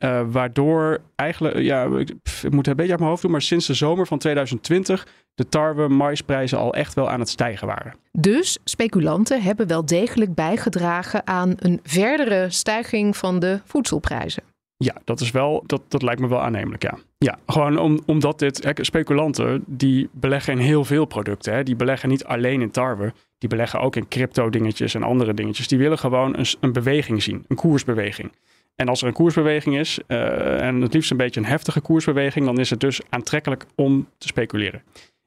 Eh, 0.00 0.20
waardoor 0.26 1.00
eigenlijk, 1.16 1.58
ja, 1.58 1.84
ik, 1.84 2.22
pff, 2.22 2.44
ik 2.44 2.50
moet 2.50 2.58
het 2.58 2.66
een 2.66 2.76
beetje 2.76 2.90
uit 2.90 2.98
mijn 2.98 3.10
hoofd 3.10 3.22
doen, 3.22 3.30
maar 3.30 3.42
sinds 3.42 3.66
de 3.66 3.74
zomer 3.74 4.06
van 4.06 4.18
2020 4.18 5.06
de 5.34 5.48
tarwe 5.48 5.88
maisprijzen 5.88 6.58
al 6.58 6.74
echt 6.74 6.94
wel 6.94 7.10
aan 7.10 7.20
het 7.20 7.28
stijgen 7.28 7.66
waren. 7.66 7.94
Dus 8.12 8.58
speculanten 8.64 9.42
hebben 9.42 9.66
wel 9.66 9.86
degelijk 9.86 10.34
bijgedragen 10.34 11.26
aan 11.26 11.54
een 11.56 11.80
verdere 11.82 12.50
stijging 12.50 13.16
van 13.16 13.38
de 13.38 13.60
voedselprijzen. 13.64 14.42
Ja, 14.76 14.94
dat 15.04 15.20
is 15.20 15.30
wel, 15.30 15.62
dat, 15.66 15.82
dat 15.88 16.02
lijkt 16.02 16.20
me 16.20 16.28
wel 16.28 16.42
aannemelijk, 16.42 16.82
ja. 16.82 16.98
Ja, 17.18 17.38
gewoon 17.46 17.78
om, 17.78 18.00
omdat 18.06 18.38
dit, 18.38 18.64
hè, 18.64 18.84
speculanten, 18.84 19.64
die 19.66 20.08
beleggen 20.12 20.52
in 20.52 20.58
heel 20.58 20.84
veel 20.84 21.04
producten. 21.04 21.54
Hè. 21.54 21.62
Die 21.62 21.76
beleggen 21.76 22.08
niet 22.08 22.24
alleen 22.24 22.60
in 22.60 22.70
tarwe, 22.70 23.12
die 23.38 23.48
beleggen 23.48 23.80
ook 23.80 23.96
in 23.96 24.08
crypto 24.08 24.50
dingetjes 24.50 24.94
en 24.94 25.02
andere 25.02 25.34
dingetjes. 25.34 25.68
Die 25.68 25.78
willen 25.78 25.98
gewoon 25.98 26.38
een, 26.38 26.46
een 26.60 26.72
beweging 26.72 27.22
zien, 27.22 27.44
een 27.48 27.56
koersbeweging. 27.56 28.32
En 28.74 28.88
als 28.88 29.00
er 29.00 29.06
een 29.06 29.12
koersbeweging 29.12 29.78
is, 29.78 29.98
eh, 30.06 30.66
en 30.66 30.80
het 30.80 30.94
liefst 30.94 31.10
een 31.10 31.16
beetje 31.16 31.40
een 31.40 31.46
heftige 31.46 31.80
koersbeweging, 31.80 32.46
dan 32.46 32.58
is 32.58 32.70
het 32.70 32.80
dus 32.80 33.00
aantrekkelijk 33.08 33.66
om 33.74 34.08
te 34.18 34.26
speculeren. 34.26 34.82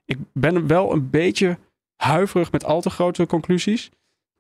Ik 0.05 0.17
ben 0.33 0.67
wel 0.67 0.91
een 0.91 1.09
beetje 1.09 1.57
huiverig 1.95 2.51
met 2.51 2.65
al 2.65 2.81
te 2.81 2.89
grote 2.89 3.25
conclusies. 3.25 3.91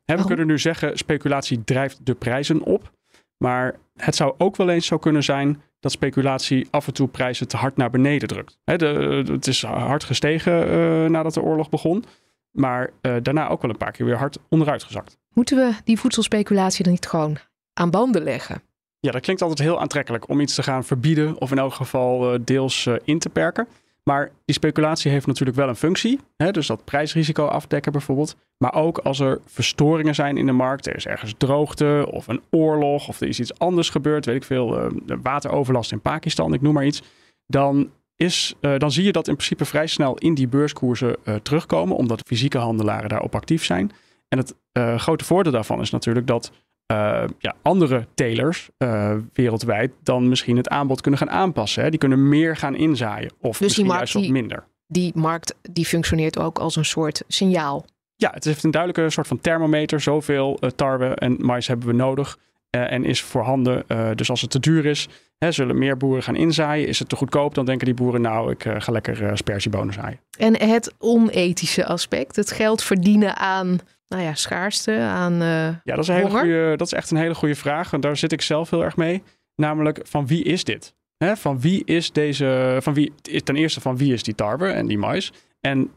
Hè, 0.05 0.17
we 0.17 0.25
kunnen 0.25 0.47
nu 0.47 0.59
zeggen, 0.59 0.97
speculatie 0.97 1.63
drijft 1.63 2.05
de 2.05 2.13
prijzen 2.13 2.63
op. 2.63 2.91
Maar 3.37 3.75
het 3.95 4.15
zou 4.15 4.33
ook 4.37 4.55
wel 4.55 4.69
eens 4.69 4.85
zo 4.85 4.97
kunnen 4.97 5.23
zijn 5.23 5.61
dat 5.79 5.91
speculatie 5.91 6.67
af 6.71 6.87
en 6.87 6.93
toe 6.93 7.07
prijzen 7.07 7.47
te 7.47 7.57
hard 7.57 7.77
naar 7.77 7.89
beneden 7.89 8.27
drukt. 8.27 8.57
Hè, 8.63 8.77
de, 8.77 9.23
het 9.27 9.47
is 9.47 9.63
hard 9.63 10.03
gestegen 10.03 10.69
eh, 10.69 11.09
nadat 11.09 11.33
de 11.33 11.41
oorlog 11.41 11.69
begon. 11.69 12.03
Maar 12.51 12.89
eh, 13.01 13.15
daarna 13.21 13.49
ook 13.49 13.61
wel 13.61 13.71
een 13.71 13.77
paar 13.77 13.91
keer 13.91 14.05
weer 14.05 14.17
hard 14.17 14.37
onderuit 14.49 14.83
gezakt. 14.83 15.17
Moeten 15.33 15.57
we 15.57 15.73
die 15.83 15.99
voedselspeculatie 15.99 16.83
dan 16.83 16.93
niet 16.93 17.07
gewoon 17.07 17.37
aan 17.73 17.89
banden 17.89 18.23
leggen? 18.23 18.61
Ja, 19.05 19.11
dat 19.11 19.21
klinkt 19.21 19.41
altijd 19.41 19.59
heel 19.59 19.79
aantrekkelijk 19.79 20.29
om 20.29 20.39
iets 20.39 20.55
te 20.55 20.63
gaan 20.63 20.83
verbieden 20.83 21.41
of 21.41 21.51
in 21.51 21.57
elk 21.57 21.73
geval 21.73 22.33
eh, 22.33 22.39
deels 22.43 22.85
eh, 22.85 22.95
in 23.03 23.19
te 23.19 23.29
perken. 23.29 23.67
Maar 24.03 24.31
die 24.45 24.55
speculatie 24.55 25.11
heeft 25.11 25.27
natuurlijk 25.27 25.57
wel 25.57 25.67
een 25.67 25.75
functie. 25.75 26.19
Hè? 26.37 26.51
Dus 26.51 26.67
dat 26.67 26.83
prijsrisico 26.83 27.45
afdekken 27.45 27.91
bijvoorbeeld. 27.91 28.35
Maar 28.57 28.73
ook 28.73 28.97
als 28.97 29.19
er 29.19 29.41
verstoringen 29.45 30.15
zijn 30.15 30.37
in 30.37 30.45
de 30.45 30.51
markt. 30.51 30.87
Er 30.87 30.95
is 30.95 31.05
ergens 31.05 31.33
droogte 31.37 32.07
of 32.11 32.27
een 32.27 32.41
oorlog 32.49 33.07
of 33.07 33.21
er 33.21 33.27
is 33.27 33.39
iets 33.39 33.59
anders 33.59 33.89
gebeurd. 33.89 34.25
Weet 34.25 34.35
ik 34.35 34.43
veel, 34.43 34.79
eh, 34.79 34.91
wateroverlast 35.21 35.91
in 35.91 36.01
Pakistan, 36.01 36.53
ik 36.53 36.61
noem 36.61 36.73
maar 36.73 36.85
iets. 36.85 37.01
Dan, 37.47 37.89
is, 38.15 38.55
dan 38.77 38.91
zie 38.91 39.03
je 39.03 39.11
dat 39.11 39.27
in 39.27 39.35
principe 39.35 39.65
vrij 39.65 39.87
snel 39.87 40.17
in 40.17 40.33
die 40.33 40.47
beurskoersen 40.47 41.15
terugkomen. 41.41 41.95
Omdat 41.95 42.21
fysieke 42.25 42.57
handelaren 42.57 43.09
daarop 43.09 43.35
actief 43.35 43.65
zijn. 43.65 43.91
En 44.27 44.37
het 44.37 44.55
grote 45.01 45.25
voordeel 45.25 45.51
daarvan 45.51 45.81
is 45.81 45.89
natuurlijk 45.89 46.27
dat 46.27 46.51
eh, 46.85 47.23
ja, 47.39 47.55
andere 47.61 48.07
telers 48.13 48.69
eh, 48.77 49.15
wereldwijd 49.33 49.91
dan 50.03 50.27
misschien 50.29 50.57
het 50.57 50.69
aanbod 50.69 51.01
kunnen 51.01 51.19
gaan 51.19 51.29
aanpassen. 51.29 51.83
Hè? 51.83 51.89
Die 51.89 51.99
kunnen 51.99 52.29
meer 52.29 52.55
gaan 52.55 52.75
inzaaien 52.75 53.31
of 53.41 53.57
die 53.57 53.67
misschien 53.67 53.85
markt 53.85 53.97
juist 53.99 54.13
wat 54.13 54.23
die- 54.23 54.31
minder. 54.31 54.63
die 54.87 55.11
markt 55.15 55.55
die 55.71 55.85
functioneert 55.85 56.39
ook 56.39 56.59
als 56.59 56.75
een 56.75 56.85
soort 56.85 57.23
signaal. 57.27 57.85
Ja, 58.15 58.31
het 58.33 58.43
heeft 58.43 58.63
een 58.63 58.71
duidelijke 58.71 59.09
soort 59.11 59.27
van 59.27 59.39
thermometer. 59.41 60.01
Zoveel 60.01 60.57
uh, 60.59 60.69
tarwe 60.69 61.05
en 61.15 61.37
mais 61.39 61.67
hebben 61.67 61.87
we 61.87 61.93
nodig. 61.93 62.37
Uh, 62.75 62.91
en 62.91 63.05
is 63.05 63.21
voorhanden. 63.21 63.83
Uh, 63.87 64.09
dus 64.15 64.29
als 64.29 64.41
het 64.41 64.49
te 64.49 64.59
duur 64.59 64.85
is, 64.85 65.07
hè, 65.37 65.51
zullen 65.51 65.77
meer 65.77 65.97
boeren 65.97 66.23
gaan 66.23 66.35
inzaaien. 66.35 66.87
Is 66.87 66.99
het 66.99 67.09
te 67.09 67.15
goedkoop, 67.15 67.55
dan 67.55 67.65
denken 67.65 67.85
die 67.85 67.93
boeren, 67.95 68.21
nou, 68.21 68.51
ik 68.51 68.65
ga 68.77 68.91
lekker 68.91 69.31
aspergebonen 69.31 69.93
zaaien. 69.93 70.19
En 70.37 70.57
het 70.57 70.93
onethische 70.99 71.85
aspect, 71.85 72.35
het 72.35 72.51
geld 72.51 72.83
verdienen 72.83 73.37
aan 73.37 73.79
nou 74.13 74.27
ja, 74.27 74.35
schaarste, 74.35 74.97
aan 74.99 75.33
Ja, 75.33 75.81
dat 75.83 75.97
is, 75.97 76.07
een 76.07 76.15
hele 76.15 76.29
goede, 76.29 76.73
dat 76.75 76.87
is 76.87 76.93
echt 76.93 77.11
een 77.11 77.17
hele 77.17 77.35
goede 77.35 77.55
vraag. 77.55 77.93
En 77.93 78.01
daar 78.01 78.17
zit 78.17 78.31
ik 78.31 78.41
zelf 78.41 78.69
heel 78.69 78.83
erg 78.83 78.97
mee. 78.97 79.23
Namelijk, 79.55 79.99
van 80.03 80.27
wie 80.27 80.43
is 80.43 80.63
dit? 80.63 80.93
Van 81.17 81.59
wie 81.59 81.85
is 81.85 82.11
deze, 82.11 82.77
van 82.81 82.93
wie, 82.93 83.13
ten 83.43 83.55
eerste 83.55 83.81
van 83.81 83.97
wie 83.97 84.13
is 84.13 84.23
die 84.23 84.35
tarwe 84.35 84.67
en 84.67 84.87
die 84.87 84.97
mais? 84.97 85.31
En 85.61 85.91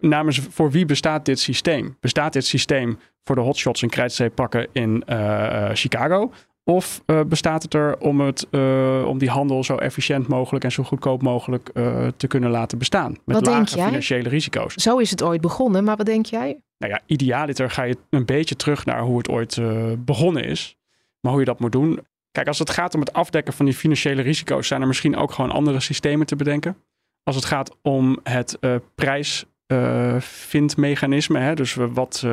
namens 0.00 0.40
voor 0.50 0.70
wie 0.70 0.84
bestaat 0.84 1.24
dit 1.24 1.38
systeem? 1.38 1.96
Bestaat 2.00 2.32
dit 2.32 2.46
systeem 2.46 2.98
voor 3.24 3.34
de 3.34 3.42
hotshots 3.42 3.82
en 3.82 3.88
krijtstreep 3.88 4.34
pakken 4.34 4.68
in 4.72 5.04
uh, 5.08 5.70
Chicago? 5.72 6.32
Of 6.64 7.02
uh, 7.06 7.20
bestaat 7.26 7.62
het 7.62 7.74
er 7.74 7.98
om, 7.98 8.20
het, 8.20 8.46
uh, 8.50 9.04
om 9.06 9.18
die 9.18 9.30
handel 9.30 9.64
zo 9.64 9.76
efficiënt 9.76 10.28
mogelijk 10.28 10.64
en 10.64 10.72
zo 10.72 10.82
goedkoop 10.82 11.22
mogelijk 11.22 11.70
te 12.16 12.26
kunnen 12.26 12.50
laten 12.50 12.78
bestaan? 12.78 13.16
Met 13.24 13.36
wat 13.36 13.46
lage 13.46 13.82
financiële 13.82 14.28
risico's. 14.28 14.74
Zo 14.74 14.98
is 14.98 15.10
het 15.10 15.22
ooit 15.22 15.40
begonnen, 15.40 15.84
maar 15.84 15.96
wat 15.96 16.06
denk 16.06 16.26
jij? 16.26 16.60
Nou 16.82 16.94
ja, 16.94 17.00
idealiter 17.06 17.70
ga 17.70 17.82
je 17.82 17.96
een 18.10 18.24
beetje 18.24 18.56
terug 18.56 18.84
naar 18.84 19.00
hoe 19.00 19.18
het 19.18 19.28
ooit 19.28 19.60
begonnen 19.98 20.44
is. 20.44 20.76
Maar 21.20 21.32
hoe 21.32 21.40
je 21.40 21.46
dat 21.46 21.60
moet 21.60 21.72
doen. 21.72 22.00
Kijk, 22.30 22.46
als 22.46 22.58
het 22.58 22.70
gaat 22.70 22.94
om 22.94 23.00
het 23.00 23.12
afdekken 23.12 23.52
van 23.52 23.64
die 23.64 23.74
financiële 23.74 24.22
risico's, 24.22 24.66
zijn 24.66 24.80
er 24.80 24.86
misschien 24.86 25.16
ook 25.16 25.32
gewoon 25.32 25.50
andere 25.50 25.80
systemen 25.80 26.26
te 26.26 26.36
bedenken. 26.36 26.76
Als 27.22 27.36
het 27.36 27.44
gaat 27.44 27.76
om 27.82 28.18
het 28.22 28.58
prijs 28.94 29.44
uh, 29.66 30.20
vindmechanisme. 30.20 31.38
Hè? 31.38 31.54
Dus 31.54 31.74
wat 31.74 32.26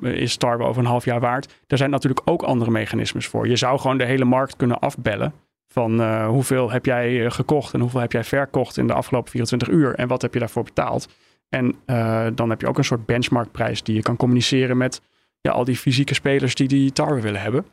is 0.00 0.36
tarwe 0.36 0.64
over 0.64 0.82
een 0.82 0.88
half 0.88 1.04
jaar 1.04 1.20
waard? 1.20 1.54
Daar 1.66 1.78
zijn 1.78 1.90
natuurlijk 1.90 2.30
ook 2.30 2.42
andere 2.42 2.70
mechanismes 2.70 3.26
voor. 3.26 3.48
Je 3.48 3.56
zou 3.56 3.78
gewoon 3.78 3.98
de 3.98 4.04
hele 4.04 4.24
markt 4.24 4.56
kunnen 4.56 4.78
afbellen. 4.78 5.32
Van 5.72 6.24
hoeveel 6.24 6.70
heb 6.70 6.86
jij 6.86 7.30
gekocht 7.30 7.74
en 7.74 7.80
hoeveel 7.80 8.00
heb 8.00 8.12
jij 8.12 8.24
verkocht 8.24 8.76
in 8.76 8.86
de 8.86 8.92
afgelopen 8.92 9.30
24 9.30 9.68
uur 9.68 9.94
en 9.94 10.08
wat 10.08 10.22
heb 10.22 10.32
je 10.32 10.38
daarvoor 10.38 10.64
betaald? 10.64 11.08
En 11.48 11.74
dan 12.34 12.50
heb 12.50 12.60
je 12.60 12.66
ook 12.66 12.78
een 12.78 12.84
soort 12.84 13.06
benchmarkprijs 13.06 13.82
die 13.82 13.94
je 13.94 14.02
kan 14.02 14.16
communiceren 14.16 14.76
met 14.76 15.00
ja, 15.40 15.50
al 15.50 15.64
die 15.64 15.76
fysieke 15.76 16.14
spelers 16.14 16.54
die 16.54 16.68
die 16.68 16.92
tarwe 16.92 17.20
willen 17.20 17.40
hebben. 17.40 17.66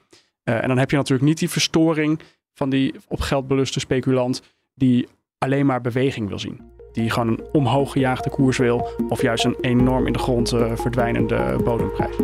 en 0.44 0.68
dan 0.68 0.78
heb 0.78 0.90
je 0.90 0.96
natuurlijk 0.96 1.28
niet 1.28 1.40
die 1.40 1.50
verstoring 1.50 2.20
van 2.54 2.70
die 2.70 2.94
op 3.08 3.20
geld 3.20 3.48
beluste 3.48 3.80
speculant 3.80 4.42
die 4.74 5.08
alleen 5.38 5.66
maar 5.66 5.82
beweging 5.82 6.28
wil 6.28 6.40
zien 6.40 6.74
die 6.94 7.10
gewoon 7.10 7.28
een 7.28 7.46
omhoog 7.52 7.92
gejaagde 7.92 8.30
koers 8.30 8.58
wil, 8.58 8.88
of 9.10 9.22
juist 9.22 9.46
een 9.46 9.58
enorm 9.62 10.08
in 10.08 10.14
de 10.14 10.20
grond 10.20 10.54
uh, 10.54 10.76
verdwijnende 10.76 11.60
bodemprijs. 11.64 12.16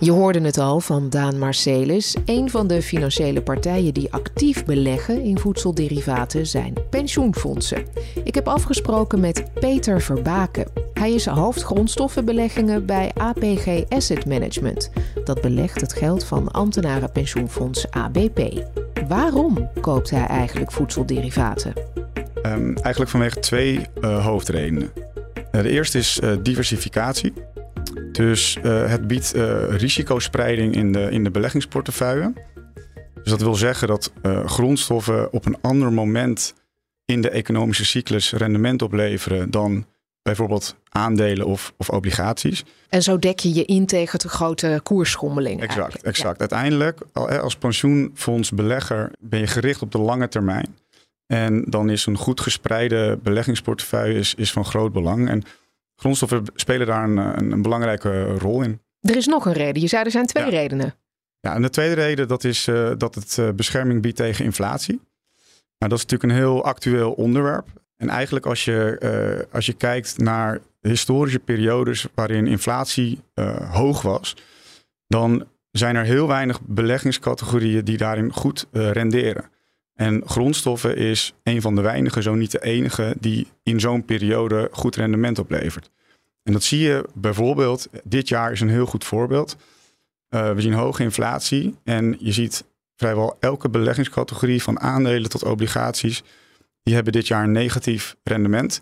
Je 0.00 0.10
hoorde 0.10 0.40
het 0.40 0.58
al 0.58 0.80
van 0.80 1.10
Daan 1.10 1.38
Marcelis. 1.38 2.16
Een 2.24 2.50
van 2.50 2.66
de 2.66 2.82
financiële 2.82 3.42
partijen 3.42 3.94
die 3.94 4.12
actief 4.12 4.64
beleggen 4.64 5.22
in 5.22 5.38
voedselderivaten 5.38 6.46
zijn 6.46 6.74
pensioenfondsen. 6.90 7.84
Ik 8.24 8.34
heb 8.34 8.48
afgesproken 8.48 9.20
met 9.20 9.44
Peter 9.54 10.00
Verbaken. 10.00 10.66
Hij 10.94 11.12
is 11.12 11.26
hoofdgrondstoffenbeleggingen 11.26 12.86
bij 12.86 13.10
APG 13.14 13.88
Asset 13.88 14.26
Management. 14.26 14.90
Dat 15.24 15.40
belegt 15.40 15.80
het 15.80 15.92
geld 15.92 16.24
van 16.24 16.50
ambtenarenpensioenfonds 16.50 17.90
ABP. 17.90 18.64
Waarom 19.08 19.70
koopt 19.80 20.10
hij 20.10 20.26
eigenlijk 20.26 20.72
voedselderivaten? 20.72 21.72
Um, 22.42 22.76
eigenlijk 22.76 23.10
vanwege 23.10 23.38
twee 23.38 23.86
uh, 24.00 24.26
hoofdredenen. 24.26 24.92
Uh, 25.52 25.62
de 25.62 25.68
eerste 25.68 25.98
is 25.98 26.20
uh, 26.24 26.32
diversificatie. 26.42 27.32
Dus 28.12 28.58
het 28.62 29.06
biedt 29.06 29.32
risicospreiding 29.68 30.74
in 30.74 30.92
de, 30.92 31.10
in 31.10 31.24
de 31.24 31.30
beleggingsportefeuille. 31.30 32.32
Dus 33.14 33.30
dat 33.30 33.40
wil 33.40 33.54
zeggen 33.54 33.88
dat 33.88 34.12
grondstoffen 34.44 35.32
op 35.32 35.46
een 35.46 35.56
ander 35.60 35.92
moment 35.92 36.54
in 37.04 37.20
de 37.20 37.30
economische 37.30 37.84
cyclus 37.84 38.32
rendement 38.32 38.82
opleveren 38.82 39.50
dan 39.50 39.86
bijvoorbeeld 40.22 40.76
aandelen 40.88 41.46
of, 41.46 41.72
of 41.76 41.90
obligaties. 41.90 42.64
En 42.88 43.02
zo 43.02 43.18
dek 43.18 43.38
je 43.38 43.54
je 43.54 43.64
in 43.64 43.86
tegen 43.86 44.18
de 44.18 44.28
grote 44.28 44.80
koersschommeling. 44.82 45.62
Exact, 45.62 46.02
exact. 46.02 46.34
Ja. 46.34 46.48
Uiteindelijk, 46.48 47.00
als 47.42 47.56
pensioenfondsbelegger 47.56 49.10
ben 49.18 49.40
je 49.40 49.46
gericht 49.46 49.82
op 49.82 49.92
de 49.92 49.98
lange 49.98 50.28
termijn. 50.28 50.76
En 51.26 51.64
dan 51.68 51.90
is 51.90 52.06
een 52.06 52.16
goed 52.16 52.40
gespreide 52.40 53.18
beleggingsportefeuille 53.22 54.18
is, 54.18 54.34
is 54.34 54.52
van 54.52 54.64
groot 54.64 54.92
belang. 54.92 55.28
En 55.28 55.42
grondstoffen 56.00 56.44
spelen 56.54 56.86
daar 56.86 57.04
een, 57.04 57.16
een, 57.16 57.52
een, 57.52 57.62
belangrijke 57.62 58.24
rol 58.24 58.62
in. 58.62 58.80
Er 59.00 59.16
is 59.16 59.26
nog 59.26 59.46
een 59.46 59.52
reden. 59.52 59.82
Je 59.82 59.88
zei 59.88 60.04
er 60.04 60.10
zijn 60.10 60.26
twee 60.26 60.50
redenen. 60.50 60.94
Ja, 61.40 61.54
en 61.54 61.62
de 61.62 61.70
tweede 61.70 61.94
reden 61.94 62.28
dat 62.28 62.44
is 62.44 62.66
uh, 62.66 62.90
dat 62.96 63.14
het 63.14 63.36
uh, 63.40 63.50
bescherming 63.50 64.02
biedt 64.02 64.16
tegen 64.16 64.44
inflatie. 64.44 65.00
Nou, 65.78 65.92
dat 65.92 65.92
is 65.92 66.04
natuurlijk 66.06 66.32
een 66.32 66.38
heel 66.38 66.64
actueel 66.64 67.12
onderwerp. 67.12 67.66
En 67.96 68.08
eigenlijk 68.08 68.46
als 68.46 68.64
je, 68.64 69.00
uh, 69.48 69.54
als 69.54 69.66
je 69.66 69.72
kijkt 69.72 70.18
naar 70.18 70.58
historische 70.80 71.38
periodes 71.38 72.06
waarin 72.14 72.46
inflatie 72.46 73.20
hoog 73.70 74.02
was, 74.02 74.36
dan 75.06 75.46
zijn 75.70 75.96
er 75.96 76.04
heel 76.04 76.28
weinig 76.28 76.60
beleggingscategorieën 76.60 77.84
die 77.84 77.96
daarin 77.96 78.32
goed 78.32 78.66
renderen. 78.72 79.50
En 80.00 80.22
grondstoffen 80.26 80.96
is 80.96 81.34
een 81.42 81.60
van 81.60 81.74
de 81.74 81.80
weinige, 81.80 82.22
zo 82.22 82.34
niet 82.34 82.50
de 82.50 82.62
enige, 82.62 83.16
die 83.18 83.46
in 83.62 83.80
zo'n 83.80 84.04
periode 84.04 84.68
goed 84.72 84.96
rendement 84.96 85.38
oplevert. 85.38 85.90
En 86.42 86.52
dat 86.52 86.62
zie 86.62 86.80
je 86.80 87.08
bijvoorbeeld, 87.14 87.88
dit 88.04 88.28
jaar 88.28 88.52
is 88.52 88.60
een 88.60 88.68
heel 88.68 88.86
goed 88.86 89.04
voorbeeld. 89.04 89.56
Uh, 90.30 90.52
we 90.52 90.60
zien 90.60 90.72
hoge 90.72 91.02
inflatie 91.02 91.74
en 91.84 92.16
je 92.18 92.32
ziet 92.32 92.64
vrijwel 92.96 93.36
elke 93.40 93.68
beleggingscategorie 93.68 94.62
van 94.62 94.80
aandelen 94.80 95.30
tot 95.30 95.44
obligaties, 95.44 96.22
die 96.82 96.94
hebben 96.94 97.12
dit 97.12 97.26
jaar 97.26 97.44
een 97.44 97.52
negatief 97.52 98.16
rendement. 98.22 98.80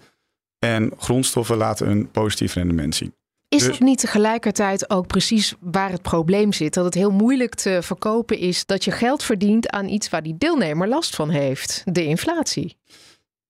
En 0.59 0.93
grondstoffen 0.99 1.57
laten 1.57 1.91
een 1.91 2.11
positief 2.11 2.55
rendement 2.55 2.95
zien. 2.95 3.18
Is 3.49 3.63
dus... 3.63 3.71
dat 3.71 3.81
niet 3.81 3.99
tegelijkertijd 3.99 4.91
ook 4.91 5.07
precies 5.07 5.55
waar 5.61 5.91
het 5.91 6.03
probleem 6.03 6.53
zit? 6.53 6.75
Dat 6.75 6.85
het 6.85 6.95
heel 6.95 7.11
moeilijk 7.11 7.55
te 7.55 7.79
verkopen 7.83 8.39
is 8.39 8.67
dat 8.67 8.85
je 8.85 8.91
geld 8.91 9.23
verdient 9.23 9.71
aan 9.71 9.89
iets 9.89 10.09
waar 10.09 10.23
die 10.23 10.39
deelnemer 10.39 10.89
last 10.89 11.15
van 11.15 11.31
heeft, 11.31 11.83
de 11.85 12.05
inflatie. 12.05 12.77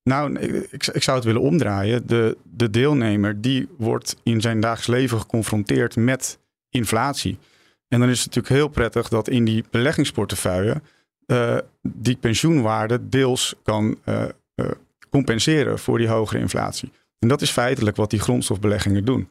Nou, 0.02 0.38
ik, 0.71 0.87
ik 0.87 1.02
zou 1.02 1.17
het 1.17 1.26
willen 1.26 1.40
omdraaien. 1.40 2.07
De, 2.07 2.37
de 2.43 2.71
deelnemer 2.71 3.40
die 3.40 3.69
wordt 3.78 4.17
in 4.23 4.40
zijn 4.40 4.61
dagelijks 4.61 4.87
leven 4.87 5.21
geconfronteerd 5.21 5.97
met 5.97 6.38
inflatie. 6.71 7.38
En 7.88 8.00
dan 8.00 8.09
is 8.09 8.19
het 8.19 8.26
natuurlijk 8.26 8.55
heel 8.55 8.69
prettig 8.69 9.09
dat 9.09 9.28
in 9.28 9.45
die 9.45 9.64
beleggingsportefeuille 9.71 10.83
uh, 11.26 11.59
die 11.83 12.17
pensioenwaarde 12.17 13.09
deels 13.09 13.55
kan 13.62 13.99
uh, 14.05 14.25
uh, 14.55 14.71
compenseren 15.11 15.78
voor 15.78 15.99
die 15.99 16.09
hogere 16.09 16.38
inflatie. 16.38 16.93
En 17.19 17.28
dat 17.28 17.43
is 17.43 17.50
feitelijk 17.50 17.97
wat 17.97 18.11
die 18.11 18.21
grondstofbeleggingen 18.21 19.05
doen. 19.05 19.28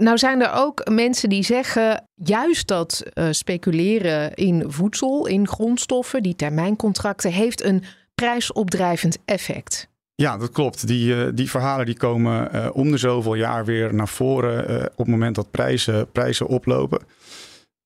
Nou 0.00 0.18
zijn 0.18 0.42
er 0.42 0.52
ook 0.52 0.88
mensen 0.90 1.28
die 1.28 1.42
zeggen 1.42 2.04
juist 2.14 2.68
dat 2.68 3.02
uh, 3.14 3.26
speculeren 3.30 4.34
in 4.34 4.64
voedsel, 4.66 5.26
in 5.26 5.48
grondstoffen, 5.48 6.22
die 6.22 6.36
termijncontracten, 6.36 7.32
heeft 7.32 7.64
een 7.64 7.84
prijsopdrijvend 8.14 9.18
effect. 9.24 9.88
Ja, 10.14 10.36
dat 10.36 10.50
klopt. 10.50 10.86
Die, 10.86 11.14
uh, 11.14 11.28
die 11.34 11.50
verhalen 11.50 11.86
die 11.86 11.96
komen 11.96 12.54
uh, 12.54 12.68
om 12.72 12.90
de 12.90 12.96
zoveel 12.96 13.34
jaar 13.34 13.64
weer 13.64 13.94
naar 13.94 14.08
voren 14.08 14.82
op 14.90 14.96
het 14.96 15.06
moment 15.06 15.34
dat 15.34 15.50
prijzen, 15.50 16.10
prijzen 16.10 16.46
oplopen. 16.46 16.98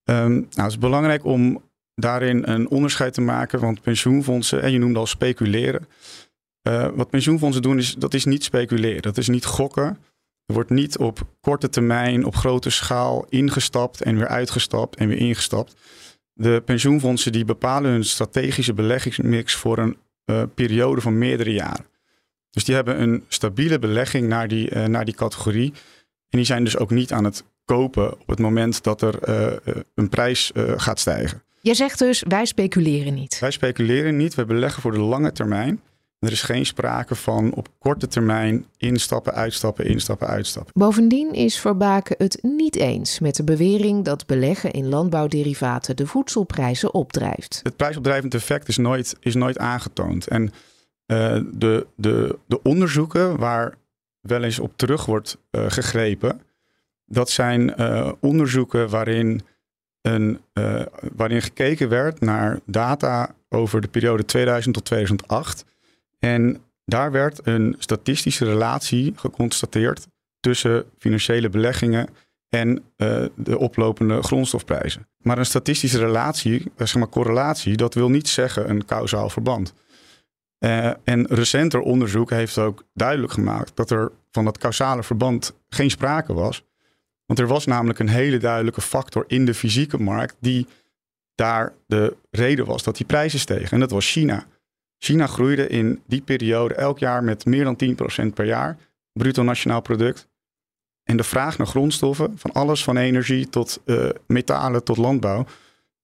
Um, 0.04 0.32
nou, 0.32 0.46
het 0.54 0.70
is 0.70 0.78
belangrijk 0.78 1.24
om 1.24 1.62
daarin 1.94 2.42
een 2.46 2.68
onderscheid 2.68 3.14
te 3.14 3.20
maken, 3.20 3.60
want 3.60 3.82
pensioenfondsen, 3.82 4.62
en 4.62 4.72
je 4.72 4.78
noemde 4.78 4.98
al 4.98 5.06
speculeren. 5.06 5.86
wat 6.94 7.10
pensioenfondsen 7.10 7.62
doen, 7.62 7.78
is, 7.78 7.94
dat 7.94 8.14
is 8.14 8.24
niet 8.24 8.44
speculeren, 8.44 9.02
dat 9.02 9.16
is 9.16 9.28
niet 9.28 9.44
gokken. 9.44 9.98
Er 10.46 10.54
wordt 10.54 10.70
niet 10.70 10.98
op 10.98 11.26
korte 11.40 11.68
termijn, 11.68 12.24
op 12.24 12.36
grote 12.36 12.70
schaal 12.70 13.26
ingestapt 13.28 14.02
en 14.02 14.16
weer 14.16 14.28
uitgestapt 14.28 14.96
en 14.96 15.08
weer 15.08 15.18
ingestapt. 15.18 15.74
De 16.32 16.62
pensioenfondsen 16.64 17.32
die 17.32 17.44
bepalen 17.44 17.90
hun 17.90 18.04
strategische 18.04 18.74
beleggingsmix 18.74 19.54
voor 19.54 19.78
een 19.78 19.96
uh, 20.26 20.42
periode 20.54 21.00
van 21.00 21.18
meerdere 21.18 21.52
jaren. 21.52 21.86
Dus 22.50 22.64
die 22.64 22.74
hebben 22.74 23.02
een 23.02 23.24
stabiele 23.28 23.78
belegging 23.78 24.28
naar 24.28 24.48
die, 24.48 24.70
uh, 24.70 24.84
naar 24.84 25.04
die 25.04 25.14
categorie. 25.14 25.72
En 26.28 26.38
die 26.38 26.44
zijn 26.44 26.64
dus 26.64 26.76
ook 26.76 26.90
niet 26.90 27.12
aan 27.12 27.24
het 27.24 27.44
kopen 27.64 28.12
op 28.20 28.28
het 28.28 28.38
moment 28.38 28.82
dat 28.82 29.02
er 29.02 29.28
uh, 29.28 29.74
een 29.94 30.08
prijs 30.08 30.50
gaat 30.76 30.98
stijgen. 30.98 31.42
Je 31.60 31.74
zegt 31.74 31.98
dus, 31.98 32.24
wij 32.28 32.44
speculeren 32.44 33.14
niet. 33.14 33.38
Wij 33.38 33.50
speculeren 33.50 34.16
niet, 34.16 34.34
wij 34.34 34.46
beleggen 34.46 34.82
voor 34.82 34.92
de 34.92 34.98
lange 34.98 35.32
termijn. 35.32 35.80
Er 36.24 36.32
is 36.32 36.42
geen 36.42 36.66
sprake 36.66 37.14
van 37.14 37.52
op 37.54 37.68
korte 37.78 38.06
termijn 38.06 38.66
instappen, 38.76 39.34
uitstappen, 39.34 39.86
instappen, 39.86 40.26
uitstappen. 40.26 40.72
Bovendien 40.74 41.32
is 41.32 41.58
Verbaken 41.58 42.16
het 42.18 42.38
niet 42.42 42.76
eens 42.76 43.18
met 43.18 43.36
de 43.36 43.44
bewering 43.44 44.04
dat 44.04 44.26
beleggen 44.26 44.70
in 44.70 44.88
landbouwderivaten 44.88 45.96
de 45.96 46.06
voedselprijzen 46.06 46.94
opdrijft. 46.94 47.60
Het 47.62 47.76
prijsopdrijvend 47.76 48.34
effect 48.34 48.68
is 48.68 48.76
nooit, 48.76 49.16
is 49.20 49.34
nooit 49.34 49.58
aangetoond. 49.58 50.26
En 50.26 50.52
Uh, 51.06 51.40
de, 51.52 51.86
de, 51.96 52.38
de 52.46 52.62
onderzoeken 52.62 53.36
waar 53.36 53.74
wel 54.20 54.42
eens 54.42 54.58
op 54.58 54.72
terug 54.76 55.06
wordt 55.06 55.38
uh, 55.50 55.64
gegrepen, 55.68 56.40
dat 57.04 57.30
zijn 57.30 57.74
uh, 57.80 58.12
onderzoeken 58.20 58.88
waarin, 58.88 59.40
een, 60.00 60.40
waarin 61.16 61.42
gekeken 61.42 61.88
werd 61.88 62.20
naar 62.20 62.60
data 62.66 63.34
over 63.48 63.80
de 63.80 63.88
periode 63.88 64.24
2000 64.24 64.74
tot 64.74 64.84
2008. 64.84 65.64
En 66.24 66.62
daar 66.84 67.10
werd 67.10 67.46
een 67.46 67.76
statistische 67.78 68.44
relatie 68.44 69.12
geconstateerd 69.16 70.06
tussen 70.40 70.84
financiële 70.98 71.48
beleggingen 71.48 72.08
en 72.48 72.68
uh, 72.96 73.24
de 73.34 73.58
oplopende 73.58 74.22
grondstofprijzen. 74.22 75.08
Maar 75.18 75.38
een 75.38 75.46
statistische 75.46 75.98
relatie, 75.98 76.72
zeg 76.76 76.94
maar 76.94 77.08
correlatie, 77.08 77.76
dat 77.76 77.94
wil 77.94 78.10
niet 78.10 78.28
zeggen 78.28 78.70
een 78.70 78.84
kausaal 78.84 79.30
verband. 79.30 79.74
Uh, 80.58 80.86
en 80.86 81.26
recenter 81.26 81.80
onderzoek 81.80 82.30
heeft 82.30 82.58
ook 82.58 82.84
duidelijk 82.94 83.32
gemaakt 83.32 83.76
dat 83.76 83.90
er 83.90 84.12
van 84.30 84.44
dat 84.44 84.58
causale 84.58 85.02
verband 85.02 85.54
geen 85.68 85.90
sprake 85.90 86.32
was. 86.32 86.64
Want 87.26 87.38
er 87.38 87.46
was 87.46 87.66
namelijk 87.66 87.98
een 87.98 88.08
hele 88.08 88.38
duidelijke 88.38 88.80
factor 88.80 89.24
in 89.26 89.44
de 89.44 89.54
fysieke 89.54 89.98
markt 89.98 90.36
die 90.40 90.66
daar 91.34 91.72
de 91.86 92.16
reden 92.30 92.66
was 92.66 92.82
dat 92.82 92.96
die 92.96 93.06
prijzen 93.06 93.38
stegen. 93.38 93.70
En 93.70 93.80
dat 93.80 93.90
was 93.90 94.10
China. 94.10 94.46
China 95.04 95.26
groeide 95.26 95.66
in 95.66 96.02
die 96.06 96.22
periode 96.22 96.74
elk 96.74 96.98
jaar 96.98 97.24
met 97.24 97.44
meer 97.44 97.64
dan 97.64 97.76
10% 98.22 98.26
per 98.34 98.44
jaar, 98.44 98.78
bruto 99.12 99.42
nationaal 99.42 99.80
product. 99.80 100.28
En 101.02 101.16
de 101.16 101.24
vraag 101.24 101.58
naar 101.58 101.66
grondstoffen, 101.66 102.38
van 102.38 102.52
alles 102.52 102.84
van 102.84 102.96
energie 102.96 103.48
tot 103.48 103.80
uh, 103.84 104.08
metalen 104.26 104.84
tot 104.84 104.96
landbouw, 104.96 105.46